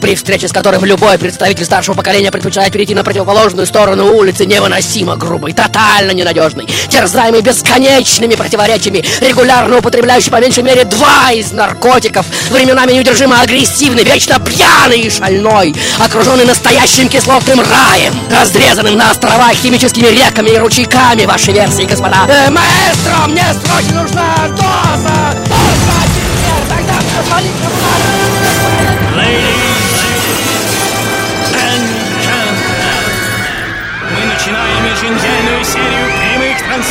при 0.02 0.16
встрече 0.16 0.48
с 0.48 0.52
которым 0.52 0.84
любой 0.84 1.16
представитель 1.16 1.64
старшего 1.64 1.94
поколения 1.94 2.32
предпочитает 2.32 2.72
перейти 2.72 2.92
на 2.92 3.04
противоположную 3.04 3.66
сторону 3.66 4.12
улицы, 4.16 4.44
невыносимо 4.44 5.14
грубый, 5.16 5.52
тотально 5.52 6.10
ненадежный, 6.10 6.66
терзаемый 6.88 7.40
бесконечными 7.40 8.34
противоречиями, 8.34 9.04
регулярно 9.20 9.78
употребляющий 9.78 10.32
по 10.32 10.40
меньшей 10.40 10.64
мере 10.64 10.84
два 10.84 11.30
из 11.30 11.52
наркотиков, 11.52 12.26
временами 12.50 12.94
неудержимо 12.94 13.40
агрессивный, 13.40 14.02
вечно 14.02 14.40
пьяный 14.40 15.02
и 15.02 15.08
шальной, 15.10 15.72
окруженный 16.00 16.46
настоящим 16.46 17.08
кислотным 17.08 17.60
раем, 17.60 18.12
разрезанным 18.36 18.96
на 18.96 19.12
острова 19.12 19.52
химическими 19.54 20.08
реками 20.08 20.50
и 20.50 20.58
ручейками, 20.58 21.26
ваши 21.26 21.52
версии, 21.52 21.84
господа. 21.84 22.26
Э, 22.28 22.50
маэстро, 22.50 23.28
мне 23.28 23.44
срочно 23.64 24.02
нужна 24.02 24.48
доза! 24.48 25.38
Доза! 25.44 25.98
Теперь, 26.12 26.68
тогда 26.68 26.94
позвоните 27.16 28.21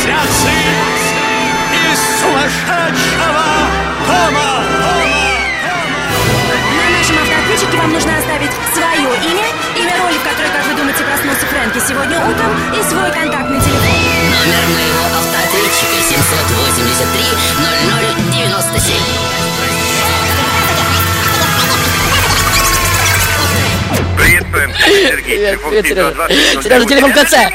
прямых 0.02 0.22
трансляций 0.22 0.52
из 1.90 1.98
сумасшедшего 2.20 3.44
дома. 4.06 4.64
На 6.76 6.98
нашем 6.98 7.16
автоответчике 7.18 7.76
вам 7.78 7.92
нужно 7.92 8.18
оставить 8.18 8.50
свое 8.74 9.08
имя, 9.30 9.46
имя 9.76 9.96
роли, 10.02 10.18
в 10.18 10.22
которой, 10.22 10.50
как 10.50 10.66
вы 10.66 10.74
думаете, 10.74 11.04
проснулся 11.04 11.46
Фрэнки 11.46 11.78
сегодня 11.86 12.18
утром, 12.18 12.52
и 12.72 12.82
свой 12.82 13.10
контактный 13.12 13.60
телефон. 13.60 13.82
Номер 14.30 14.64
моего 14.74 15.04
автоответчика 15.18 15.96
783 16.08 17.24
0097. 18.30 19.31
Приветствуем, 24.16 24.70
Сергей. 24.74 25.38
Телефон 25.38 25.70
Привет, 25.70 25.86
Сережа. 25.86 26.28
720 26.28 26.62
Сережа, 26.64 26.86
телефон 26.86 27.10
в 27.10 27.14
конце. 27.14 27.50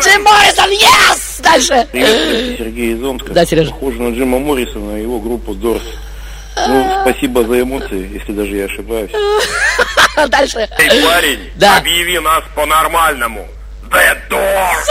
Джим 0.00 0.22
Моррисон, 0.22 0.70
yes! 0.70 1.42
Дальше. 1.42 1.88
Приветствую, 1.92 2.56
Сергей 2.58 2.92
из 2.94 3.02
Омска. 3.02 3.32
Да, 3.32 3.44
Сережа. 3.46 3.70
Похоже 3.70 4.02
на 4.02 4.14
Джима 4.14 4.38
Моррисона 4.38 4.96
и 4.98 5.02
его 5.02 5.18
группу 5.20 5.54
Дорс. 5.54 5.82
Ну, 6.56 6.98
спасибо 7.02 7.44
за 7.44 7.60
эмоции, 7.62 8.10
если 8.12 8.32
даже 8.32 8.54
я 8.56 8.64
ошибаюсь. 8.66 9.10
Дальше. 10.28 10.68
Эй, 10.78 11.02
парень, 11.02 11.50
Да. 11.56 11.78
объяви 11.78 12.18
нас 12.18 12.44
по-нормальному. 12.54 13.48
The 13.90 14.16
Doors! 14.30 14.88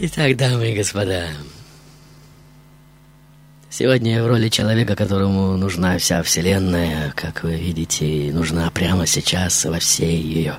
Итак, 0.00 0.36
дамы 0.36 0.70
и 0.72 0.76
господа, 0.76 1.24
сегодня 3.72 4.16
я 4.16 4.22
в 4.22 4.26
роли 4.26 4.48
человека, 4.48 4.94
которому 4.94 5.56
нужна 5.56 5.96
вся 5.98 6.22
вселенная, 6.22 7.12
как 7.16 7.42
вы 7.42 7.54
видите, 7.54 8.30
нужна 8.32 8.70
прямо 8.70 9.06
сейчас 9.06 9.64
во 9.64 9.78
всей 9.78 10.20
ее 10.20 10.56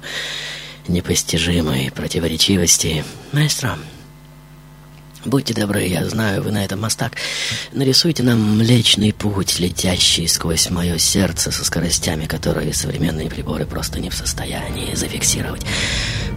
непостижимой 0.88 1.92
противоречивости. 1.92 3.06
Маэстро, 3.32 3.78
будьте 5.26 5.54
добры, 5.54 5.84
я 5.86 6.10
знаю, 6.10 6.42
вы 6.42 6.52
на 6.52 6.66
этом 6.66 6.82
мостак. 6.82 7.14
Нарисуйте 7.72 8.24
нам 8.24 8.58
Млечный 8.58 9.14
Путь, 9.14 9.60
летящий 9.60 10.28
сквозь 10.28 10.70
мое 10.72 10.98
сердце 10.98 11.52
со 11.52 11.64
скоростями, 11.64 12.26
которые 12.26 12.74
современные 12.74 13.30
приборы 13.30 13.66
просто 13.66 14.00
не 14.00 14.10
в 14.10 14.16
состоянии 14.16 14.96
зафиксировать. 14.96 15.62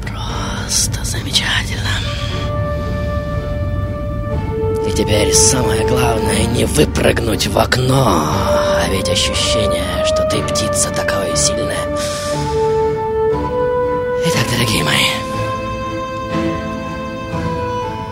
Просто 0.03 1.05
замечательно. 1.05 2.26
И 4.87 4.93
теперь 4.93 5.35
самое 5.35 5.85
главное 5.87 6.45
не 6.47 6.65
выпрыгнуть 6.65 7.49
в 7.49 7.59
окно, 7.59 8.05
а 8.07 8.89
ведь 8.91 9.09
ощущение, 9.09 10.05
что 10.05 10.23
ты 10.31 10.41
птица 10.43 10.91
такое 10.91 11.35
сильное. 11.35 11.77
Итак, 14.27 14.45
дорогие 14.53 14.85
мои, 14.85 15.07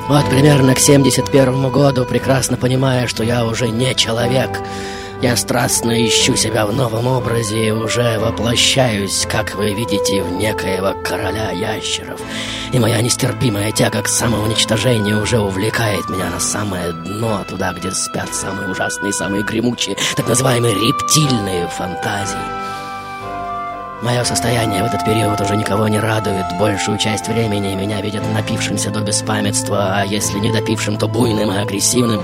вот 0.09 0.29
примерно 0.29 0.75
к 0.75 0.81
71 0.81 1.71
году, 1.71 2.05
прекрасно 2.05 2.57
понимая, 2.57 3.07
что 3.07 3.23
я 3.23 3.45
уже 3.45 3.69
не 3.69 3.95
человек, 3.95 4.61
я 5.25 5.37
страстно 5.37 6.07
ищу 6.07 6.37
себя 6.37 6.67
в 6.67 6.75
новом 6.75 7.07
образе 7.07 7.69
и 7.69 7.71
уже 7.71 8.19
воплощаюсь, 8.19 9.27
как 9.27 9.55
вы 9.55 9.73
видите, 9.73 10.23
в 10.23 10.33
некоего 10.33 10.93
короля 11.03 11.51
ящеров. 11.51 12.21
И 12.73 12.79
моя 12.79 13.01
нестерпимая 13.01 13.73
тяга 13.73 14.03
к 14.03 14.09
самоуничтожению 14.09 15.23
уже 15.23 15.39
увлекает 15.39 16.11
меня 16.11 16.29
на 16.29 16.41
самое 16.41 16.93
дно, 16.93 17.43
туда, 17.49 17.73
где 17.73 17.91
спят 17.93 18.35
самые 18.35 18.69
ужасные, 18.69 19.15
самые 19.15 19.45
гремучие, 19.45 19.97
так 20.15 20.29
называемые 20.29 20.75
рептильные 20.75 21.69
фантазии. 21.69 22.63
Мое 24.05 24.23
состояние 24.23 24.83
в 24.83 24.87
этот 24.87 25.03
период 25.03 25.40
уже 25.40 25.57
никого 25.57 25.88
не 25.88 25.99
радует. 25.99 26.45
Большую 26.59 26.99
часть 26.99 27.27
времени 27.27 27.75
меня 27.75 28.03
видят 28.03 28.23
напившимся 28.35 28.90
до 28.90 29.01
беспамятства, 29.01 29.95
а 29.95 30.05
если 30.05 30.38
не 30.40 30.53
допившим, 30.53 30.99
то 30.99 31.09
буйным 31.09 31.51
и 31.51 31.57
агрессивным. 31.57 32.23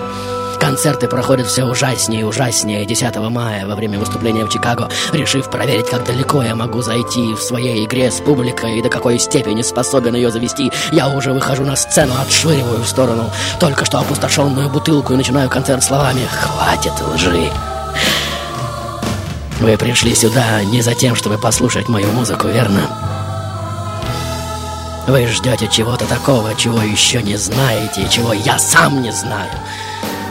Концерты 0.60 1.08
проходят 1.08 1.46
все 1.46 1.64
ужаснее 1.64 2.20
и 2.20 2.24
ужаснее. 2.24 2.84
10 2.84 3.16
мая, 3.30 3.66
во 3.66 3.76
время 3.76 3.98
выступления 3.98 4.44
в 4.44 4.50
Чикаго, 4.50 4.90
решив 5.14 5.50
проверить, 5.50 5.88
как 5.88 6.04
далеко 6.04 6.42
я 6.42 6.54
могу 6.54 6.82
зайти 6.82 7.32
в 7.32 7.40
своей 7.40 7.86
игре 7.86 8.10
с 8.10 8.20
публикой 8.20 8.78
и 8.78 8.82
до 8.82 8.90
какой 8.90 9.18
степени 9.18 9.62
способен 9.62 10.14
ее 10.14 10.30
завести, 10.30 10.70
я 10.92 11.08
уже 11.08 11.32
выхожу 11.32 11.64
на 11.64 11.76
сцену, 11.76 12.12
отшвыриваю 12.20 12.82
в 12.82 12.88
сторону 12.88 13.30
только 13.58 13.86
что 13.86 14.00
опустошенную 14.00 14.68
бутылку 14.68 15.14
и 15.14 15.16
начинаю 15.16 15.48
концерт 15.48 15.82
словами 15.82 16.26
«Хватит 16.26 16.92
лжи!» 17.00 17.50
Вы 19.60 19.76
пришли 19.76 20.14
сюда 20.14 20.64
не 20.64 20.80
за 20.80 20.94
тем, 20.94 21.14
чтобы 21.14 21.36
послушать 21.36 21.88
мою 21.88 22.10
музыку, 22.12 22.48
верно? 22.48 22.88
Вы 25.06 25.26
ждете 25.26 25.68
чего-то 25.68 26.06
такого, 26.06 26.54
чего 26.54 26.80
еще 26.80 27.22
не 27.22 27.36
знаете, 27.36 28.08
чего 28.08 28.32
я 28.32 28.58
сам 28.58 29.02
не 29.02 29.12
знаю. 29.12 29.50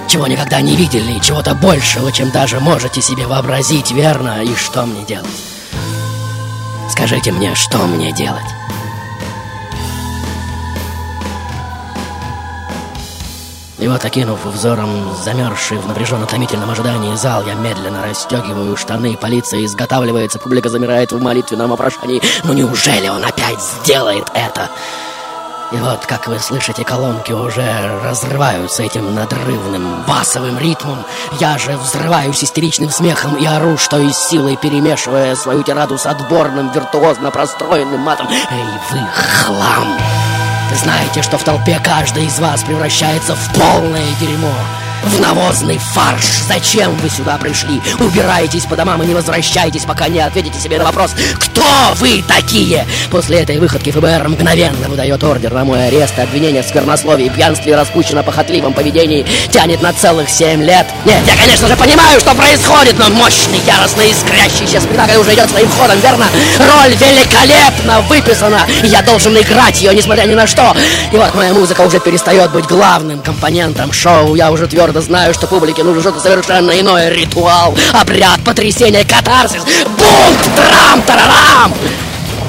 Чего 0.08 0.26
никогда 0.26 0.62
не 0.62 0.76
видели, 0.76 1.20
чего-то 1.20 1.54
большего, 1.54 2.12
чем 2.12 2.32
даже 2.32 2.60
можете 2.60 3.02
себе 3.02 3.28
вообразить, 3.28 3.92
верно? 3.92 4.44
И 4.44 4.56
что 4.56 4.88
мне 4.88 5.06
делать? 5.06 5.30
Скажите 6.90 7.32
мне, 7.32 7.54
что 7.54 7.78
мне 7.86 8.12
делать? 8.12 8.59
И 13.80 13.88
вот, 13.88 14.04
окинув 14.04 14.46
взором 14.46 15.16
замерзший 15.24 15.78
в 15.78 15.88
напряженно-томительном 15.88 16.70
ожидании 16.70 17.16
зал, 17.16 17.44
я 17.46 17.54
медленно 17.54 18.04
расстегиваю 18.04 18.76
штаны, 18.76 19.16
полиция 19.16 19.64
изготавливается, 19.64 20.38
публика 20.38 20.68
замирает 20.68 21.14
в 21.14 21.22
молитвенном 21.22 21.72
опрошении. 21.72 22.22
Ну 22.44 22.52
неужели 22.54 23.08
он 23.08 23.24
опять 23.24 23.62
сделает 23.62 24.26
это? 24.34 24.70
И 25.72 25.78
вот, 25.78 26.06
как 26.08 26.28
вы 26.28 26.40
слышите, 26.40 26.84
колонки 26.84 27.32
уже 27.32 28.02
разрываются 28.04 28.84
этим 28.84 29.14
надрывным 29.14 30.04
басовым 30.08 30.58
ритмом. 30.58 31.06
Я 31.40 31.58
же 31.58 31.78
взрываюсь 31.78 32.44
истеричным 32.44 32.90
смехом 32.90 33.38
и 33.38 33.46
ору, 33.46 33.78
что 33.78 34.00
из 34.00 34.18
силы 34.18 34.58
перемешивая 34.58 35.36
свою 35.36 35.62
тираду 35.62 35.98
с 35.98 36.08
отборным, 36.08 36.72
виртуозно 36.72 37.30
простроенным 37.30 38.00
матом. 38.00 38.28
Эй, 38.30 38.66
вы 38.92 39.08
хлам! 39.14 40.39
Знаете, 40.76 41.22
что 41.22 41.38
в 41.38 41.44
толпе 41.44 41.80
каждый 41.84 42.26
из 42.26 42.40
вас 42.40 42.64
превращается 42.64 43.36
в 43.36 43.54
полное 43.54 44.06
дерьмо 44.20 44.54
в 45.04 45.20
навозный 45.20 45.78
фарш. 45.78 46.26
Зачем 46.48 46.96
вы 46.98 47.10
сюда 47.10 47.38
пришли? 47.38 47.82
Убирайтесь 48.00 48.66
по 48.66 48.76
домам 48.76 49.02
и 49.04 49.06
не 49.06 49.14
возвращайтесь, 49.14 49.86
пока 49.86 50.08
не 50.08 50.20
ответите 50.20 50.60
себе 50.60 50.78
на 50.78 50.86
вопрос, 50.86 51.12
кто 51.40 51.64
вы 51.96 52.24
такие? 52.28 52.86
После 53.10 53.40
этой 53.40 53.60
выходки 53.60 53.92
ФБР 53.92 54.30
мгновенно 54.30 54.90
выдает 54.90 55.24
ордер 55.24 55.54
на 55.54 55.64
мой 55.66 55.88
арест 55.88 56.18
обвинение 56.20 56.64
в 56.64 56.68
сквернословии, 56.68 57.30
пьянстве 57.30 57.72
и 57.72 57.76
распущенно-похотливом 57.76 58.74
поведении 58.74 59.26
тянет 59.52 59.82
на 59.82 59.94
целых 59.94 60.30
семь 60.30 60.64
лет. 60.64 60.88
Нет, 61.06 61.22
я, 61.26 61.36
конечно 61.36 61.68
же, 61.68 61.76
понимаю, 61.76 62.20
что 62.20 62.36
происходит, 62.36 62.98
но 63.00 63.10
мощный, 63.10 63.60
яростный, 63.66 64.12
искрящийся 64.12 64.82
спектакль 64.82 65.18
уже 65.18 65.34
идет 65.34 65.50
своим 65.50 65.70
ходом, 65.70 66.00
верно? 66.00 66.26
Роль 66.58 66.96
великолепно 66.96 68.02
выписана, 68.02 68.62
и 68.84 68.88
я 68.88 69.02
должен 69.02 69.38
играть 69.38 69.82
ее, 69.82 69.94
несмотря 69.94 70.24
ни 70.24 70.34
на 70.34 70.48
что. 70.48 70.76
И 71.12 71.16
вот 71.16 71.34
моя 71.36 71.54
музыка 71.54 71.82
уже 71.82 72.00
перестает 72.00 72.52
быть 72.52 72.66
главным 72.66 73.22
компонентом 73.22 73.94
шоу. 73.94 74.36
Я 74.36 74.52
уже 74.52 74.68
твердо 74.68 74.89
знаю, 74.98 75.34
что 75.34 75.48
публике 75.48 75.84
нужно 75.84 76.02
что-то 76.02 76.20
совершенно 76.20 76.80
иное. 76.80 77.10
Ритуал, 77.10 77.76
обряд, 77.94 78.44
потрясение, 78.44 79.06
катарсис, 79.06 79.64
бунт, 79.98 80.40
трам, 80.56 81.02
тарарам. 81.04 81.74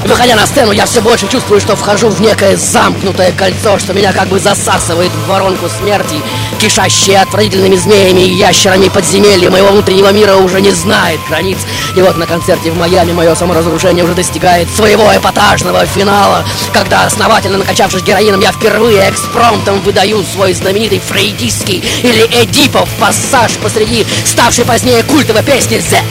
Выходя 0.04 0.34
на 0.34 0.46
сцену, 0.46 0.72
я 0.72 0.86
все 0.86 1.02
больше 1.02 1.28
чувствую, 1.28 1.60
что 1.60 1.76
вхожу 1.76 2.08
в 2.08 2.20
некое 2.20 2.56
замкнутое 2.56 3.32
кольцо, 3.32 3.78
что 3.78 3.92
меня 3.92 4.12
как 4.12 4.28
бы 4.28 4.38
засасывает 4.38 5.10
в 5.12 5.26
воронку 5.28 5.68
смерти, 5.68 6.16
кишащие 6.58 7.20
отвратительными 7.20 7.76
змеями 7.76 8.22
и 8.22 8.34
ящерами 8.34 8.88
подземелья 8.88 9.50
моего 9.50 9.68
внутреннего 9.68 10.10
мира 10.10 10.36
уже 10.36 10.60
не 10.60 10.70
знает 10.70 11.20
границ. 11.28 11.58
И 11.94 12.02
вот 12.02 12.16
на 12.16 12.26
концерте 12.26 12.70
в 12.70 12.78
Майами 12.78 13.12
мое 13.12 13.34
саморазрушение 13.34 14.04
уже 14.04 14.14
достигает 14.14 14.68
своего 14.70 15.14
эпатажного 15.14 15.84
финала, 15.86 16.44
когда, 16.72 17.04
основательно 17.04 17.58
накачавшись 17.58 18.02
героином, 18.02 18.40
я 18.40 18.52
впервые 18.52 19.10
экспромтом 19.10 19.80
выдаю 19.82 20.24
свой 20.24 20.54
знаменитый 20.54 20.98
фрейдистский 20.98 21.84
или 22.02 22.26
Эдипов 22.42 22.88
пассаж 22.98 23.52
посреди 23.58 24.06
ставшей 24.24 24.64
позднее 24.64 25.02
культовой 25.02 25.42
песни 25.42 25.76
«The 25.76 26.02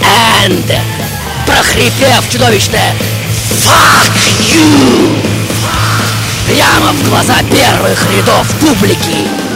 End», 0.45 0.79
прохрипев 1.45 2.29
чудовищное 2.29 2.93
Fuck 3.49 4.13
you! 4.53 5.19
Прямо 6.45 6.93
в 6.93 7.09
глаза 7.09 7.35
первых 7.51 7.99
рядов 8.11 8.47
публики. 8.59 9.48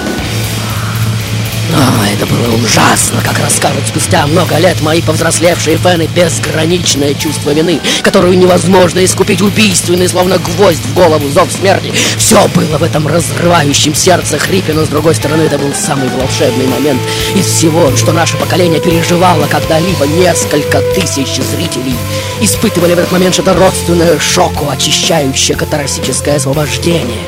Но 1.72 2.06
это 2.06 2.26
было 2.26 2.56
ужасно, 2.56 3.22
как 3.24 3.40
расскажут 3.40 3.88
спустя 3.88 4.28
много 4.28 4.58
лет 4.58 4.82
мои 4.82 5.02
повзрослевшие 5.02 5.78
фэны 5.78 6.08
безграничное 6.14 7.14
чувство 7.14 7.52
вины, 7.52 7.80
которую 8.02 8.38
невозможно 8.38 9.04
искупить 9.04 9.42
убийственный, 9.42 10.10
словно 10.10 10.38
гвоздь 10.38 10.80
в 10.80 10.94
голову, 10.94 11.30
зов 11.30 11.52
смерти. 11.52 11.94
Все 12.18 12.48
было 12.50 12.78
в 12.78 12.84
этом 12.84 13.08
разрывающем 13.08 13.96
сердце 13.96 14.38
хрипе, 14.38 14.74
но 14.74 14.86
с 14.86 14.90
другой 14.90 15.16
стороны 15.16 15.44
это 15.44 15.58
был 15.58 15.74
самый 15.74 16.10
волшебный 16.10 16.68
момент 16.68 17.02
из 17.36 17.46
всего, 17.46 17.96
что 17.96 18.12
наше 18.12 18.38
поколение 18.38 18.82
переживало 18.82 19.48
когда-либо 19.48 20.06
несколько 20.08 20.82
тысяч 20.94 21.42
зрителей. 21.42 21.96
Испытывали 22.42 22.94
в 22.94 23.00
этот 23.00 23.12
момент 23.12 23.34
что-то 23.34 23.54
родственное 23.54 24.20
шоку, 24.20 24.70
очищающее 24.70 25.58
катарсическое 25.58 26.36
освобождение. 26.36 27.24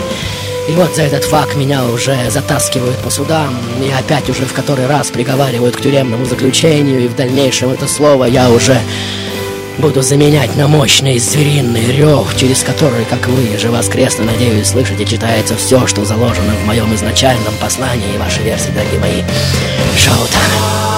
И 0.67 0.71
вот 0.71 0.95
за 0.95 1.03
этот 1.03 1.23
факт 1.23 1.55
меня 1.55 1.85
уже 1.85 2.17
затаскивают 2.29 2.97
по 2.97 3.11
судам, 3.11 3.55
и 3.83 3.91
опять 3.91 4.29
уже 4.29 4.45
в 4.45 4.53
который 4.53 4.87
раз 4.87 5.11
приговаривают 5.11 5.75
к 5.75 5.81
тюремному 5.81 6.25
заключению, 6.25 7.05
и 7.05 7.07
в 7.07 7.15
дальнейшем 7.15 7.69
это 7.69 7.87
слово 7.87 8.25
я 8.25 8.49
уже 8.49 8.77
буду 9.77 10.01
заменять 10.01 10.55
на 10.55 10.67
мощный 10.67 11.19
звериный 11.19 11.91
рев, 11.91 12.35
через 12.35 12.63
который, 12.63 13.05
как 13.05 13.27
вы 13.27 13.57
же 13.59 13.69
воскресно, 13.69 14.25
надеюсь, 14.25 14.67
слышите, 14.67 15.05
читается 15.05 15.55
все, 15.55 15.85
что 15.85 16.03
заложено 16.03 16.55
в 16.55 16.65
моем 16.65 16.93
изначальном 16.95 17.53
послании 17.61 18.15
и 18.15 18.17
вашей 18.17 18.43
версии, 18.43 18.71
дорогие 18.71 18.99
мои. 18.99 19.21
Шоу-тайм! 19.95 20.94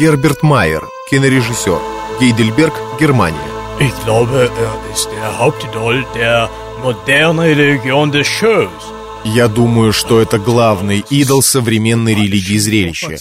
Герберт 0.00 0.42
Майер, 0.42 0.88
кинорежиссер. 1.10 1.78
Гейдельберг, 2.18 2.72
Германия. 2.98 3.38
Ich 3.78 3.92
glaube, 4.06 4.50
er 4.58 4.94
ist 4.94 5.10
der 5.10 5.38
Hauptidol 5.38 6.06
der 6.14 6.48
modernen 6.82 7.40
Religion 7.40 8.10
des 8.10 8.26
Shows. 8.26 8.82
Я 9.26 9.46
думаю, 9.48 9.92
что 9.92 10.18
это 10.18 10.38
главный 10.38 11.04
идол 11.10 11.42
современной 11.42 12.14
религии 12.14 12.56
зрелища. 12.56 13.18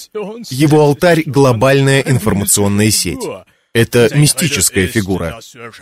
Его 0.49 0.79
алтарь— 0.79 1.23
глобальная 1.25 1.99
информационная 1.99 2.91
сеть. 2.91 3.27
Это 3.73 4.09
мистическая 4.15 4.87
фигура. 4.87 5.39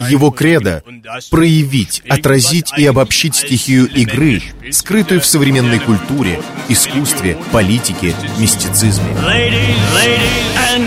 Его 0.09 0.29
кредо— 0.31 0.83
проявить, 1.31 2.01
отразить 2.09 2.73
и 2.75 2.85
обобщить 2.85 3.35
стихию 3.35 3.87
игры, 3.87 4.41
скрытую 4.71 5.21
в 5.21 5.25
современной 5.25 5.79
культуре, 5.79 6.41
искусстве, 6.67 7.37
политике, 7.53 8.13
мистицизме. 8.39 9.05
Ladies, 9.25 9.77
ladies 9.95 10.47
and 10.75 10.86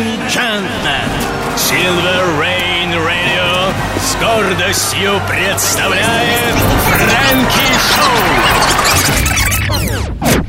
Silver 1.71 2.25
Rain 2.41 2.91
Radio 3.07 3.73
с 4.01 4.17
гордостью 4.17 5.21
представляет 5.29 6.55
Фрэнки 6.89 7.69
Шоу. 7.95 8.19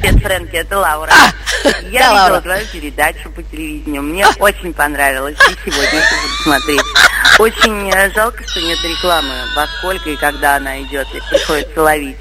Привет, 0.01 0.23
Фрэнки, 0.23 0.55
это 0.55 0.79
Лаура. 0.79 1.11
да, 1.63 1.69
Я 1.91 2.11
Лаура. 2.11 2.23
видела 2.23 2.41
твою 2.41 2.65
передачу 2.67 3.29
по 3.29 3.43
телевидению. 3.43 4.01
Мне 4.01 4.25
очень 4.39 4.73
понравилось. 4.73 5.37
И 5.49 5.69
сегодня 5.69 5.91
тоже 5.91 6.21
буду 6.23 6.43
смотреть. 6.43 6.81
Очень 7.39 7.91
э, 7.93 8.11
жалко, 8.15 8.43
что 8.47 8.59
нет 8.61 8.79
рекламы. 8.83 9.33
Во 9.55 9.67
сколько 9.77 10.09
и 10.09 10.15
когда 10.15 10.55
она 10.55 10.81
идет, 10.81 11.07
и 11.13 11.19
приходится 11.29 11.81
ловить. 11.83 12.17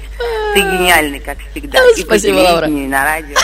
Ты 0.53 0.59
гениальный, 0.59 1.19
как 1.19 1.37
всегда. 1.51 1.79
И 1.95 2.01
по 2.03 2.07
Спасибо, 2.17 2.35
Лаура. 2.37 2.65
телевидению, 2.67 2.85
и 2.85 2.89
на 2.89 3.03
радио. 3.03 3.35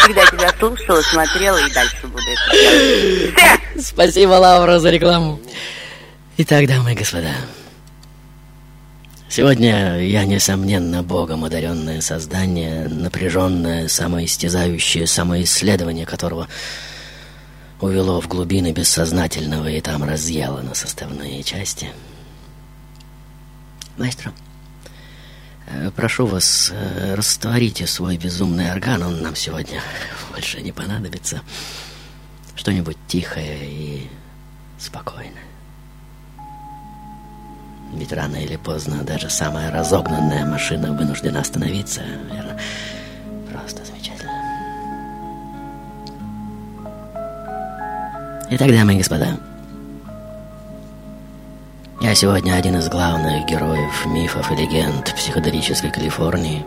Всегда 0.00 0.24
тебя 0.26 0.50
слушала, 0.58 1.02
смотрела 1.02 1.58
и 1.58 1.72
дальше 1.72 1.96
буду 2.04 2.22
это 2.22 2.56
делать. 2.56 2.85
Спасибо, 3.88 4.32
Лаура, 4.32 4.80
за 4.80 4.90
рекламу. 4.90 5.38
Итак, 6.38 6.66
дамы 6.66 6.92
и 6.92 6.96
господа, 6.96 7.36
сегодня 9.28 10.00
я, 10.00 10.24
несомненно, 10.24 11.04
богом 11.04 11.44
одаренное 11.44 12.00
создание, 12.00 12.88
напряженное, 12.88 13.86
самоистязающее, 13.86 15.06
самоисследование 15.06 16.04
которого 16.04 16.48
увело 17.80 18.20
в 18.20 18.26
глубины 18.26 18.72
бессознательного 18.72 19.68
и 19.68 19.80
там 19.80 20.02
разъело 20.02 20.62
на 20.62 20.74
составные 20.74 21.44
части. 21.44 21.88
Маэстро, 23.98 24.32
э, 25.68 25.92
прошу 25.94 26.26
вас, 26.26 26.72
э, 26.72 27.14
растворите 27.14 27.86
свой 27.86 28.16
безумный 28.16 28.68
орган, 28.68 29.04
он 29.04 29.22
нам 29.22 29.36
сегодня 29.36 29.80
больше 30.32 30.60
не 30.60 30.72
понадобится. 30.72 31.40
Что-нибудь 32.56 32.96
тихое 33.06 33.58
и 33.64 34.10
спокойное. 34.78 35.44
Ведь 37.94 38.12
рано 38.12 38.36
или 38.36 38.56
поздно 38.56 39.04
даже 39.04 39.30
самая 39.30 39.70
разогнанная 39.70 40.44
машина 40.44 40.92
вынуждена 40.92 41.40
остановиться, 41.40 42.02
верно? 42.32 42.58
Просто 43.50 43.84
замечательно. 43.84 44.32
Итак, 48.50 48.70
дамы 48.70 48.94
и 48.94 48.98
господа, 48.98 49.38
я 52.00 52.14
сегодня 52.14 52.54
один 52.54 52.76
из 52.76 52.88
главных 52.88 53.46
героев 53.46 54.06
мифов 54.06 54.52
и 54.52 54.56
легенд 54.56 55.14
психоделической 55.14 55.90
Калифорнии. 55.90 56.64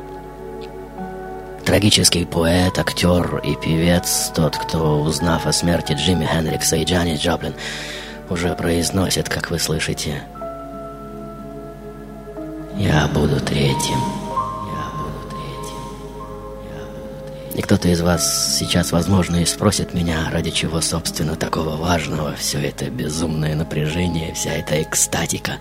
Трагический 1.69 2.25
поэт, 2.25 2.79
актер 2.79 3.41
и 3.43 3.55
певец, 3.55 4.31
тот, 4.33 4.57
кто, 4.57 5.01
узнав 5.01 5.45
о 5.45 5.53
смерти 5.53 5.93
Джимми 5.93 6.25
Хендрикса 6.25 6.77
и 6.77 6.83
Джанни 6.83 7.15
Джоплин, 7.15 7.53
уже 8.27 8.55
произносит, 8.55 9.29
как 9.29 9.51
вы 9.51 9.59
слышите, 9.59 10.23
«Я 12.75 13.07
буду 13.13 13.39
третьим». 13.39 14.18
И 17.55 17.61
кто-то 17.61 17.87
из 17.89 18.01
вас 18.01 18.57
сейчас, 18.57 18.91
возможно, 18.91 19.37
и 19.37 19.45
спросит 19.45 19.93
меня, 19.93 20.29
ради 20.31 20.51
чего, 20.51 20.81
собственно, 20.81 21.35
такого 21.35 21.75
важного. 21.75 22.35
Все 22.35 22.59
это 22.59 22.89
безумное 22.89 23.55
напряжение, 23.55 24.33
вся 24.33 24.51
эта 24.51 24.81
экстатика, 24.81 25.53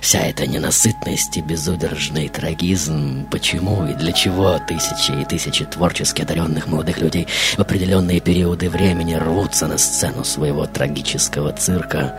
вся 0.00 0.20
эта 0.20 0.46
ненасытность 0.46 1.36
и 1.36 1.40
безудержный 1.40 2.28
трагизм, 2.28 3.26
почему 3.30 3.86
и 3.86 3.94
для 3.94 4.12
чего 4.12 4.58
тысячи 4.68 5.12
и 5.20 5.24
тысячи 5.24 5.64
творчески 5.64 6.22
одаренных 6.22 6.66
молодых 6.66 6.98
людей 6.98 7.26
в 7.56 7.60
определенные 7.60 8.20
периоды 8.20 8.68
времени 8.68 9.14
рвутся 9.14 9.66
на 9.66 9.78
сцену 9.78 10.24
своего 10.24 10.66
трагического 10.66 11.52
цирка, 11.52 12.18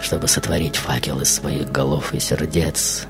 чтобы 0.00 0.26
сотворить 0.26 0.76
факел 0.76 1.20
из 1.20 1.34
своих 1.34 1.70
голов 1.70 2.14
и 2.14 2.20
сердец, 2.20 3.06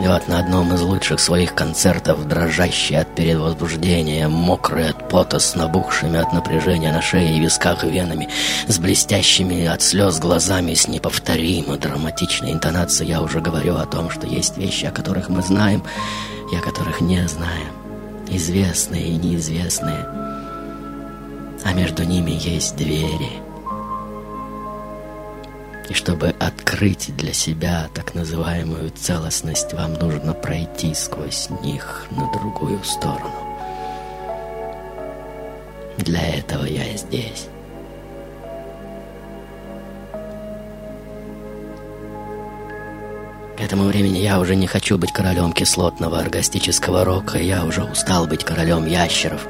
И 0.00 0.08
вот 0.08 0.26
на 0.26 0.40
одном 0.40 0.74
из 0.74 0.82
лучших 0.82 1.20
своих 1.20 1.54
концертов, 1.54 2.26
дрожащий 2.26 2.98
от 2.98 3.14
перевозбуждения, 3.14 4.28
мокрый 4.28 4.90
от 4.90 5.08
пота, 5.08 5.38
с 5.38 5.54
набухшими 5.54 6.18
от 6.18 6.32
напряжения 6.32 6.92
на 6.92 7.00
шее 7.00 7.36
и 7.36 7.40
висках 7.40 7.84
венами, 7.84 8.28
с 8.66 8.78
блестящими 8.78 9.66
от 9.66 9.82
слез 9.82 10.18
глазами, 10.18 10.74
с 10.74 10.88
неповторимо 10.88 11.76
драматичной 11.76 12.52
интонацией, 12.52 13.10
я 13.10 13.22
уже 13.22 13.40
говорю 13.40 13.76
о 13.76 13.86
том, 13.86 14.10
что 14.10 14.26
есть 14.26 14.58
вещи, 14.58 14.86
о 14.86 14.90
которых 14.90 15.28
мы 15.28 15.42
знаем 15.42 15.84
и 16.52 16.56
о 16.56 16.60
которых 16.60 17.00
не 17.00 17.26
знаем, 17.28 17.72
известные 18.28 19.08
и 19.08 19.16
неизвестные. 19.16 20.06
А 21.64 21.72
между 21.72 22.02
ними 22.02 22.32
есть 22.32 22.76
двери— 22.76 23.30
и 25.88 25.94
чтобы 25.94 26.34
открыть 26.38 27.14
для 27.16 27.32
себя 27.32 27.88
так 27.94 28.14
называемую 28.14 28.90
целостность, 28.90 29.72
вам 29.74 29.94
нужно 29.94 30.32
пройти 30.32 30.94
сквозь 30.94 31.48
них 31.62 32.06
на 32.10 32.30
другую 32.32 32.82
сторону. 32.84 33.30
Для 35.98 36.36
этого 36.36 36.64
я 36.64 36.96
здесь. 36.96 37.48
К 43.56 43.60
этому 43.60 43.84
времени 43.84 44.18
я 44.18 44.40
уже 44.40 44.56
не 44.56 44.66
хочу 44.66 44.98
быть 44.98 45.12
королем 45.12 45.52
кислотного 45.52 46.18
оргастического 46.18 47.04
рока, 47.04 47.38
я 47.38 47.64
уже 47.64 47.84
устал 47.84 48.26
быть 48.26 48.44
королем 48.44 48.84
ящеров. 48.86 49.46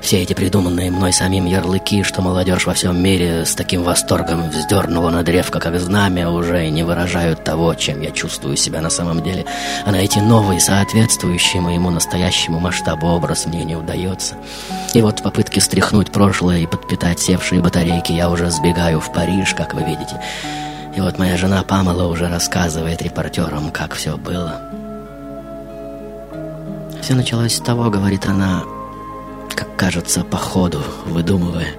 Все 0.00 0.22
эти 0.22 0.32
придуманные 0.32 0.90
мной 0.90 1.12
самим 1.12 1.46
ярлыки, 1.46 2.02
что 2.02 2.22
молодежь 2.22 2.66
во 2.66 2.74
всем 2.74 3.02
мире 3.02 3.44
с 3.44 3.54
таким 3.54 3.82
восторгом 3.82 4.48
вздернула 4.50 5.10
на 5.10 5.22
древко, 5.22 5.60
как 5.60 5.78
знамя, 5.78 6.30
уже 6.30 6.68
не 6.68 6.82
выражают 6.82 7.44
того, 7.44 7.74
чем 7.74 8.00
я 8.00 8.10
чувствую 8.10 8.56
себя 8.56 8.80
на 8.80 8.90
самом 8.90 9.22
деле. 9.22 9.44
А 9.84 9.90
найти 9.90 10.20
новый, 10.20 10.60
соответствующий 10.60 11.60
моему 11.60 11.90
настоящему 11.90 12.58
масштабу 12.60 13.08
образ 13.08 13.46
мне 13.46 13.64
не 13.64 13.76
удается. 13.76 14.36
И 14.94 15.02
вот 15.02 15.20
в 15.20 15.22
попытке 15.22 15.60
стряхнуть 15.60 16.10
прошлое 16.10 16.60
и 16.60 16.66
подпитать 16.66 17.20
севшие 17.20 17.60
батарейки 17.60 18.12
я 18.12 18.30
уже 18.30 18.50
сбегаю 18.50 19.00
в 19.00 19.12
Париж, 19.12 19.54
как 19.54 19.74
вы 19.74 19.82
видите. 19.82 20.20
И 20.96 21.00
вот 21.00 21.18
моя 21.18 21.36
жена 21.36 21.62
Памела 21.62 22.08
уже 22.08 22.28
рассказывает 22.28 23.02
репортерам, 23.02 23.70
как 23.70 23.94
все 23.94 24.16
было. 24.16 24.60
Все 27.02 27.14
началось 27.14 27.54
с 27.54 27.60
того, 27.60 27.90
говорит 27.90 28.26
она, 28.26 28.64
как 29.58 29.74
кажется, 29.74 30.22
по 30.22 30.36
ходу, 30.36 30.80
выдумывая, 31.06 31.74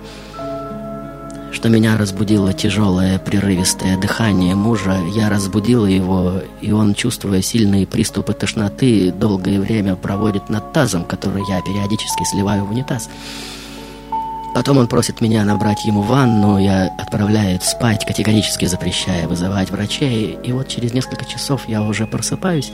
что 1.54 1.70
меня 1.70 1.96
разбудило 1.96 2.52
тяжелое 2.52 3.20
прерывистое 3.20 3.98
дыхание 3.98 4.54
мужа. 4.54 4.98
Я 5.16 5.30
разбудила 5.30 5.86
его, 5.86 6.42
и 6.60 6.74
он, 6.74 6.94
чувствуя 6.94 7.42
сильные 7.42 7.88
приступы 7.88 8.34
тошноты, 8.34 9.14
долгое 9.14 9.62
время 9.62 9.96
проводит 9.96 10.50
над 10.50 10.74
тазом, 10.74 11.06
который 11.06 11.42
я 11.48 11.62
периодически 11.62 12.26
сливаю 12.26 12.66
в 12.66 12.72
унитаз. 12.72 13.10
Потом 14.54 14.78
он 14.78 14.88
просит 14.90 15.22
меня 15.22 15.46
набрать 15.46 15.86
ему 15.86 16.02
ванну, 16.02 16.58
я 16.58 16.94
отправляет 16.98 17.64
спать, 17.64 18.06
категорически 18.06 18.66
запрещая 18.66 19.26
вызывать 19.26 19.72
врачей. 19.72 20.38
И 20.44 20.52
вот 20.52 20.68
через 20.68 20.92
несколько 20.94 21.24
часов 21.24 21.70
я 21.70 21.82
уже 21.82 22.08
просыпаюсь, 22.08 22.74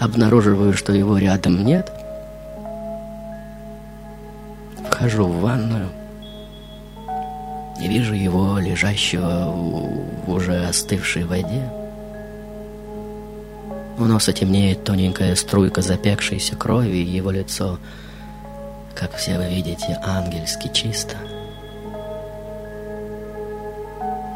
обнаруживаю, 0.00 0.72
что 0.72 0.92
его 0.92 1.16
рядом 1.16 1.64
нет. 1.64 1.92
Вхожу 5.00 5.24
в 5.24 5.40
ванную 5.40 5.88
и 7.80 7.88
вижу 7.88 8.12
его, 8.12 8.58
лежащего 8.58 9.46
в 9.46 10.30
уже 10.30 10.66
остывшей 10.66 11.24
воде. 11.24 11.70
У 13.96 14.04
носа 14.04 14.34
темнеет 14.34 14.84
тоненькая 14.84 15.36
струйка 15.36 15.80
запекшейся 15.80 16.54
крови, 16.54 16.98
и 16.98 17.16
его 17.16 17.30
лицо 17.30 17.78
как 18.94 19.14
все 19.16 19.38
вы 19.38 19.48
видите, 19.48 19.98
ангельски 20.02 20.68
чисто. 20.70 21.16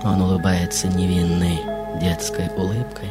Он 0.02 0.22
улыбается 0.22 0.88
невинной 0.88 1.58
детской 2.00 2.48
улыбкой. 2.56 3.10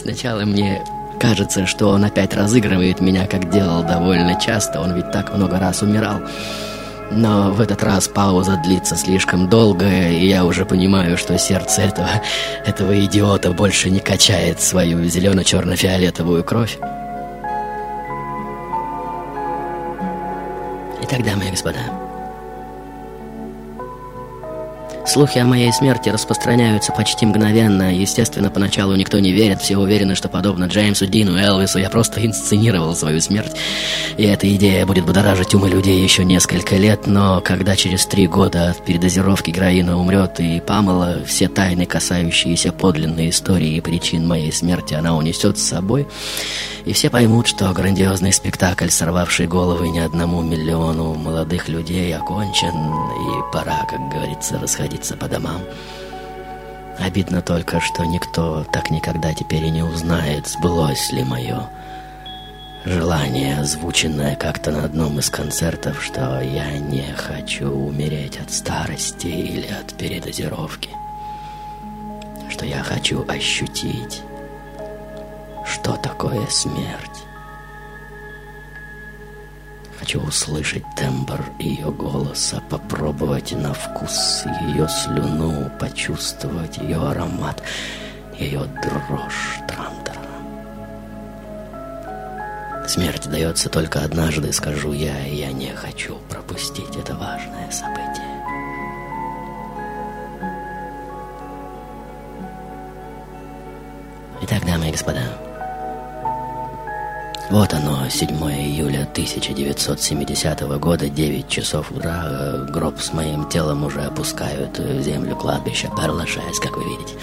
Сначала 0.00 0.46
мне 0.46 0.82
кажется, 1.18 1.66
что 1.66 1.88
он 1.88 2.02
опять 2.06 2.32
разыгрывает 2.32 3.00
меня, 3.00 3.26
как 3.26 3.50
делал 3.50 3.82
довольно 3.82 4.40
часто. 4.40 4.80
Он 4.80 4.94
ведь 4.94 5.10
так 5.12 5.36
много 5.36 5.58
раз 5.58 5.82
умирал. 5.82 6.22
Но 7.10 7.50
в 7.50 7.60
этот 7.60 7.82
раз 7.82 8.08
пауза 8.08 8.58
длится 8.64 8.96
слишком 8.96 9.50
долго, 9.50 9.86
и 9.86 10.26
я 10.26 10.46
уже 10.46 10.64
понимаю, 10.64 11.18
что 11.18 11.36
сердце 11.36 11.82
этого, 11.82 12.08
этого 12.64 12.98
идиота 13.04 13.52
больше 13.52 13.90
не 13.90 14.00
качает 14.00 14.62
свою 14.62 15.04
зелено-черно-фиолетовую 15.04 16.44
кровь. 16.44 16.78
Итак, 21.02 21.24
дамы 21.24 21.48
и 21.48 21.50
господа, 21.50 21.80
Слухи 25.10 25.38
о 25.38 25.44
моей 25.44 25.72
смерти 25.72 26.08
распространяются 26.08 26.92
почти 26.92 27.26
мгновенно. 27.26 27.92
Естественно, 27.92 28.48
поначалу 28.48 28.94
никто 28.94 29.18
не 29.18 29.32
верит, 29.32 29.60
все 29.60 29.76
уверены, 29.76 30.14
что 30.14 30.28
подобно 30.28 30.66
Джеймсу 30.66 31.08
Дину 31.08 31.36
Элвису 31.36 31.80
я 31.80 31.90
просто 31.90 32.24
инсценировал 32.24 32.94
свою 32.94 33.20
смерть. 33.20 33.50
И 34.16 34.22
эта 34.22 34.48
идея 34.54 34.86
будет 34.86 35.06
будоражить 35.06 35.52
умы 35.52 35.68
людей 35.68 36.00
еще 36.00 36.24
несколько 36.24 36.76
лет, 36.76 37.08
но 37.08 37.40
когда 37.40 37.74
через 37.74 38.06
три 38.06 38.28
года 38.28 38.70
от 38.70 38.84
передозировки 38.84 39.50
героина 39.50 39.98
умрет 39.98 40.38
и 40.38 40.60
Памела, 40.60 41.24
все 41.26 41.48
тайны, 41.48 41.86
касающиеся 41.86 42.70
подлинной 42.70 43.30
истории 43.30 43.74
и 43.74 43.80
причин 43.80 44.28
моей 44.28 44.52
смерти, 44.52 44.94
она 44.94 45.16
унесет 45.16 45.58
с 45.58 45.66
собой, 45.66 46.06
и 46.84 46.92
все 46.92 47.10
поймут, 47.10 47.48
что 47.48 47.72
грандиозный 47.72 48.32
спектакль, 48.32 48.88
сорвавший 48.88 49.48
головы 49.48 49.88
не 49.88 49.98
одному 49.98 50.40
миллиону 50.40 51.14
молодых 51.14 51.68
людей, 51.68 52.14
окончен, 52.16 52.70
и 52.70 53.52
пора, 53.52 53.84
как 53.88 54.08
говорится, 54.08 54.58
расходиться 54.58 54.99
по 55.16 55.28
домам. 55.28 55.62
Обидно 56.98 57.42
только, 57.42 57.80
что 57.80 58.04
никто 58.04 58.64
так 58.72 58.90
никогда 58.90 59.32
теперь 59.32 59.64
и 59.64 59.70
не 59.70 59.82
узнает, 59.82 60.46
сбылось 60.46 61.10
ли 61.12 61.24
мое 61.24 61.68
желание, 62.84 63.58
озвученное 63.58 64.36
как-то 64.36 64.70
на 64.70 64.84
одном 64.84 65.18
из 65.18 65.30
концертов, 65.30 66.02
что 66.02 66.40
я 66.40 66.78
не 66.78 67.12
хочу 67.14 67.70
умереть 67.70 68.38
от 68.38 68.52
старости 68.52 69.26
или 69.26 69.66
от 69.66 69.94
передозировки, 69.94 70.90
что 72.50 72.66
я 72.66 72.82
хочу 72.82 73.24
ощутить 73.28 74.22
что 75.70 75.96
такое 75.96 76.46
смерть. 76.48 77.24
Хочу 80.00 80.18
услышать 80.22 80.82
тембр 80.96 81.44
ее 81.58 81.92
голоса, 81.92 82.62
попробовать 82.70 83.52
на 83.52 83.74
вкус 83.74 84.44
ее 84.62 84.88
слюну, 84.88 85.70
почувствовать 85.78 86.78
ее 86.78 86.96
аромат, 86.96 87.62
ее 88.38 88.62
дрожь 88.82 89.60
трантера. 89.68 90.16
Смерть 92.88 93.28
дается 93.28 93.68
только 93.68 94.00
однажды, 94.00 94.50
скажу 94.54 94.94
я, 94.94 95.26
и 95.26 95.36
я 95.36 95.52
не 95.52 95.74
хочу 95.74 96.16
пропустить 96.30 96.96
это 96.96 97.14
важное 97.14 97.70
событие. 97.70 98.42
Итак, 104.40 104.64
дамы 104.64 104.88
и 104.88 104.92
господа, 104.92 105.49
вот 107.50 107.74
оно, 107.74 108.08
7 108.08 108.28
июля 108.30 109.02
1970 109.02 110.60
года, 110.78 111.08
9 111.08 111.48
часов 111.48 111.90
утра. 111.90 112.64
Гроб 112.68 113.00
с 113.00 113.12
моим 113.12 113.48
телом 113.48 113.84
уже 113.84 114.02
опускают 114.02 114.78
в 114.78 115.02
землю 115.02 115.34
кладбища 115.34 115.88
Перлашес, 115.88 116.60
как 116.60 116.76
вы 116.76 116.84
видите. 116.84 117.14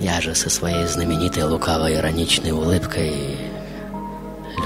Я 0.00 0.20
же 0.20 0.34
со 0.34 0.50
своей 0.50 0.86
знаменитой 0.86 1.44
лукавой 1.44 1.94
ироничной 1.94 2.50
улыбкой 2.50 3.38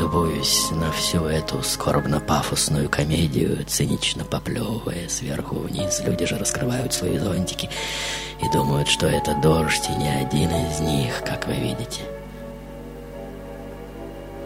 любуюсь 0.01 0.69
на 0.73 0.91
всю 0.91 1.25
эту 1.27 1.63
скорбно-пафосную 1.63 2.89
комедию, 2.89 3.65
цинично 3.67 4.25
поплевывая 4.25 5.09
сверху 5.09 5.61
вниз. 5.61 6.03
Люди 6.05 6.27
же 6.27 6.37
раскрывают 6.37 6.93
свои 6.93 7.19
зонтики 7.19 7.71
и 8.43 8.51
думают, 8.53 8.89
что 8.89 9.07
это 9.07 9.35
дождь, 9.41 9.89
и 9.89 9.93
не 9.93 10.09
один 10.09 10.51
из 10.51 10.81
них, 10.81 11.23
как 11.25 11.47
вы 11.47 11.55
видите— 11.55 12.03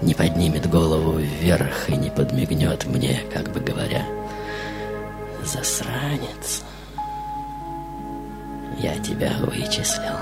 не 0.03 0.15
поднимет 0.15 0.69
голову 0.69 1.19
вверх 1.19 1.89
и 1.89 1.97
не 1.97 2.11
подмигнет 2.11 2.87
мне, 2.87 3.23
как 3.33 3.53
бы 3.53 3.61
говоря, 3.61 4.05
«Засранец, 5.45 6.63
я 8.79 8.99
тебя 8.99 9.33
вычислил». 9.41 10.20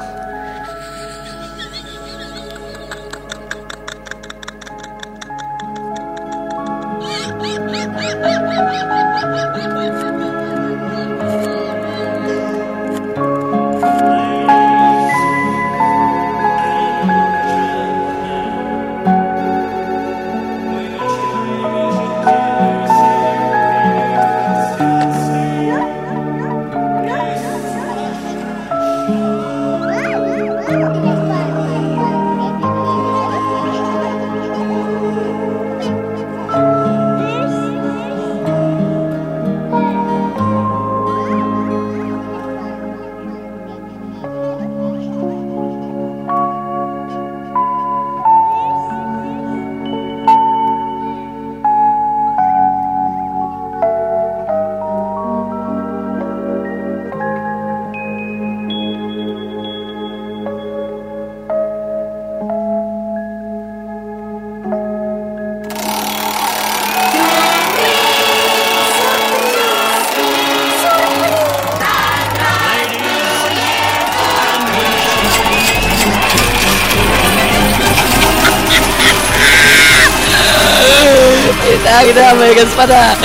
Итак, 82.11 82.37
дамы 82.37 82.53
и 82.53 82.55
господа, 82.55 83.17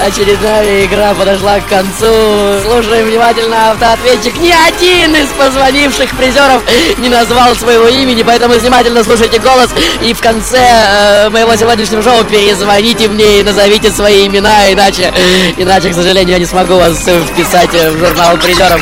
очередная 0.00 0.86
игра 0.86 1.12
подошла 1.12 1.60
к 1.60 1.66
концу. 1.68 2.62
Слушаем 2.64 3.08
внимательно 3.08 3.72
автоответчик. 3.72 4.38
Ни 4.38 4.50
один 4.50 5.14
из 5.14 5.28
позвонивших 5.28 6.10
призеров 6.16 6.62
не 6.98 7.10
назвал 7.10 7.54
своего 7.54 7.86
имени, 7.86 8.22
поэтому 8.22 8.54
внимательно 8.54 9.04
слушайте 9.04 9.38
голос. 9.40 9.70
И 10.00 10.14
в 10.14 10.20
конце 10.20 10.58
э, 10.58 11.28
моего 11.28 11.54
сегодняшнего 11.56 12.02
шоу 12.02 12.24
перезвоните 12.24 13.08
мне 13.08 13.40
и 13.40 13.42
назовите 13.42 13.90
свои 13.90 14.26
имена, 14.26 14.72
иначе, 14.72 15.12
иначе, 15.58 15.90
к 15.90 15.94
сожалению, 15.94 16.32
я 16.34 16.38
не 16.38 16.46
смогу 16.46 16.76
вас 16.76 16.96
вписать 16.96 17.74
в 17.74 17.98
журнал 17.98 18.38
призеров. 18.38 18.80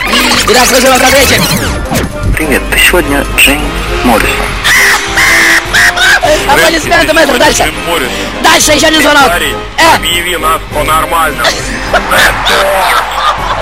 Итак, 0.48 0.68
слушаем 0.68 0.94
автоответчик. 0.94 1.42
Привет, 2.36 2.62
ты 2.70 2.78
сегодня 2.78 3.24
Джейн 3.36 3.60
Моррисон. 4.04 4.46
Аплодисменты, 6.48 7.12
мэтр, 7.12 7.38
дальше. 7.38 7.64
Дальше 8.52 8.72
еще 8.72 8.88
один 8.88 9.00
звонок. 9.00 9.30
Э. 9.78 9.96
Объяви 9.96 10.36
нас 10.36 10.60
по-нормальному. 10.74 11.48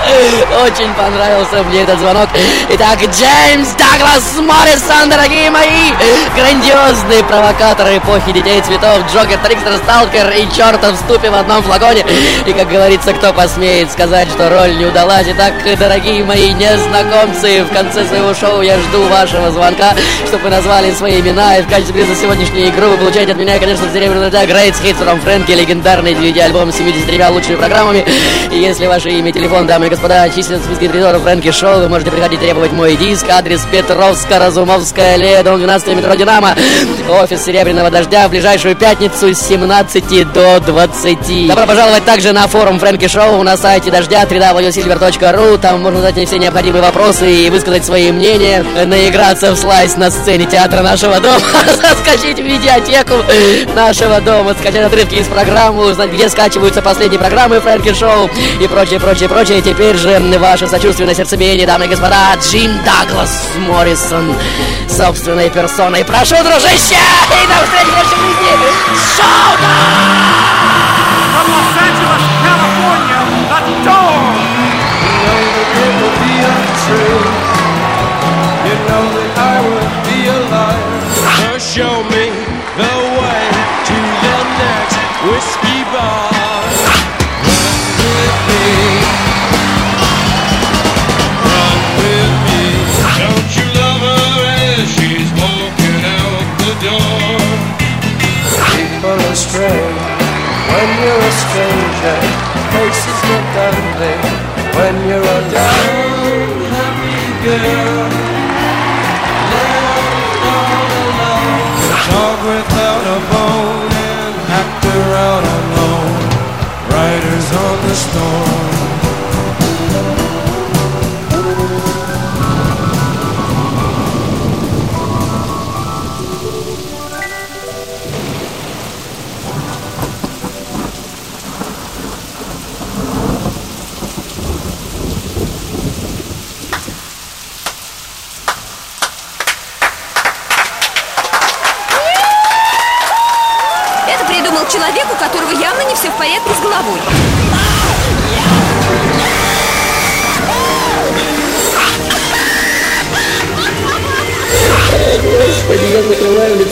Очень 0.63 0.93
понравился 0.93 1.63
мне 1.63 1.81
этот 1.81 1.99
звонок. 1.99 2.29
Итак, 2.69 2.99
Джеймс 2.99 3.69
Даглас 3.75 4.35
Моррисон, 4.37 5.09
дорогие 5.09 5.49
мои, 5.51 5.91
грандиозные 6.35 7.23
провокаторы 7.23 7.97
эпохи 7.97 8.31
Детей 8.31 8.61
Цветов, 8.61 8.99
Джокер, 9.13 9.37
Трикстер, 9.39 9.77
Сталкер 9.77 10.29
и 10.31 10.51
чертов 10.55 10.95
ступе 10.97 11.29
в 11.29 11.35
одном 11.35 11.61
флаконе. 11.63 12.03
И, 12.45 12.53
как 12.53 12.69
говорится, 12.69 13.13
кто 13.13 13.33
посмеет 13.33 13.91
сказать, 13.91 14.29
что 14.29 14.49
роль 14.49 14.77
не 14.77 14.85
удалась. 14.85 15.27
Итак, 15.29 15.53
дорогие 15.77 16.23
мои 16.23 16.53
незнакомцы, 16.53 17.63
в 17.63 17.73
конце 17.73 18.05
своего 18.05 18.33
шоу 18.33 18.61
я 18.61 18.77
жду 18.79 19.03
вашего 19.07 19.51
звонка, 19.51 19.93
чтобы 20.27 20.45
вы 20.45 20.49
назвали 20.49 20.91
свои 20.93 21.19
имена. 21.19 21.57
И 21.57 21.61
в 21.61 21.69
качестве 21.69 21.93
приза 21.93 22.15
сегодняшней 22.15 22.69
игру 22.69 22.87
вы 22.87 22.97
получаете 22.97 23.33
от 23.33 23.37
меня, 23.37 23.59
конечно, 23.59 23.85
серебряную 23.93 24.31
да, 24.31 24.45
Great 24.45 24.75
Hits 24.83 24.99
from 24.99 25.21
Фрэнки, 25.21 25.51
легендарный 25.51 26.13
DVD-альбом 26.13 26.71
с 26.71 26.77
73 26.77 27.25
лучшими 27.25 27.55
программами. 27.55 28.05
И 28.51 28.57
если 28.57 28.87
ваше 28.87 29.09
имя, 29.09 29.31
телефон, 29.31 29.67
дамы 29.67 29.90
господа, 29.91 30.29
численность 30.29 30.65
списка 30.65 30.87
кредиторов 30.87 31.21
Фрэнки 31.23 31.51
Шоу. 31.51 31.81
Вы 31.81 31.89
можете 31.89 32.11
приходить 32.11 32.39
требовать 32.39 32.71
мой 32.71 32.95
диск. 32.95 33.29
Адрес 33.29 33.61
Петровска, 33.69 34.39
Разумовская, 34.39 35.15
аллея, 35.15 35.43
дом 35.43 35.57
12 35.57 35.95
метро 35.97 36.15
Динамо. 36.15 36.55
Офис 37.09 37.43
Серебряного 37.43 37.91
Дождя 37.91 38.27
в 38.27 38.31
ближайшую 38.31 38.77
пятницу 38.77 39.33
с 39.33 39.39
17 39.39 40.31
до 40.31 40.61
20. 40.61 41.47
Добро 41.49 41.67
пожаловать 41.67 42.05
также 42.05 42.31
на 42.31 42.47
форум 42.47 42.79
Фрэнки 42.79 43.09
Шоу 43.09 43.43
на 43.43 43.57
сайте 43.57 43.91
Дождя 43.91 44.23
www.silver.ru. 44.23 45.57
Там 45.57 45.81
можно 45.81 45.99
задать 45.99 46.25
все 46.25 46.39
необходимые 46.39 46.81
вопросы 46.81 47.29
и 47.29 47.49
высказать 47.49 47.83
свои 47.83 48.13
мнения. 48.13 48.63
Наиграться 48.85 49.51
в 49.51 49.57
слайс 49.57 49.97
на 49.97 50.09
сцене 50.09 50.45
театра 50.45 50.81
нашего 50.83 51.19
дома. 51.19 51.41
Заскочить 51.65 52.37
в 52.37 52.43
видеотеку 52.43 53.15
нашего 53.75 54.21
дома. 54.21 54.53
Скачать 54.53 54.85
отрывки 54.85 55.15
из 55.15 55.27
программы. 55.27 55.91
Узнать, 55.91 56.11
где 56.11 56.29
скачиваются 56.29 56.81
последние 56.81 57.19
программы 57.19 57.59
Фрэнки 57.59 57.93
Шоу. 57.93 58.29
И 58.61 58.67
прочее, 58.69 59.01
прочее, 59.01 59.27
прочее. 59.27 59.61
Теперь 59.61 59.80
же 59.81 60.19
ваше 60.37 60.67
сочувственное 60.67 61.15
сердцебиение, 61.15 61.65
дамы 61.65 61.85
и 61.85 61.87
господа. 61.87 62.35
Джим 62.39 62.79
Даглас 62.83 63.47
Моррисон 63.57 64.35
собственной 64.87 65.49
персоной. 65.49 66.05
Прошу, 66.05 66.35
дружище! 66.43 66.99
И 67.43 67.47
до 67.47 67.65
встречи 67.65 67.87
в 67.87 67.89
следующем 67.89 68.19
выпуске. 68.27 68.51
Шоу! 69.17 69.81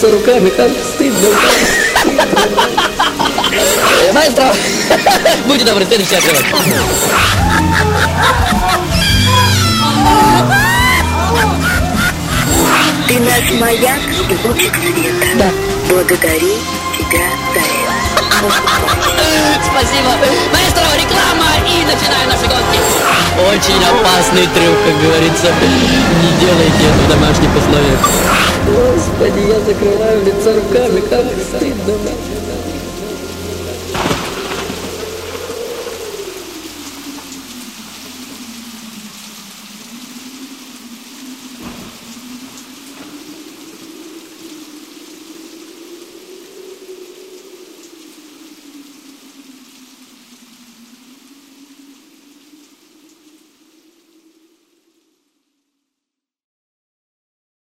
Лицо 0.10 0.18
руками, 0.18 0.50
как 0.50 0.72
стыдно. 0.72 1.30
Маэстро, 4.14 4.54
будьте 5.46 5.66
добры, 5.66 5.86
следующий 5.86 6.16
отрывок. 6.16 6.46
Ты 13.08 13.20
наш 13.20 13.52
маяк 13.60 14.00
и 14.30 14.48
лучик 14.48 14.76
света. 14.76 15.26
Да. 15.38 15.52
Благодарю 15.90 16.56
тебя 16.98 17.30
за 17.54 17.60
это. 17.60 18.54
Спасибо. 19.64 20.59
Начинаем 21.92 22.30
наши 22.30 22.46
гонки. 22.46 22.80
Очень 23.50 23.84
опасный 23.84 24.46
трюк, 24.54 24.78
как 24.86 25.02
говорится. 25.02 25.48
Не 26.22 26.46
делайте 26.46 26.84
это 26.86 27.00
в 27.00 27.10
домашних 27.10 27.50
условиях. 27.58 28.00
Господи, 28.68 29.48
я 29.48 29.60
закрываю 29.60 30.24
лицо 30.24 30.54
руками, 30.54 31.00
как 31.10 31.26
стыдно. 31.50 32.39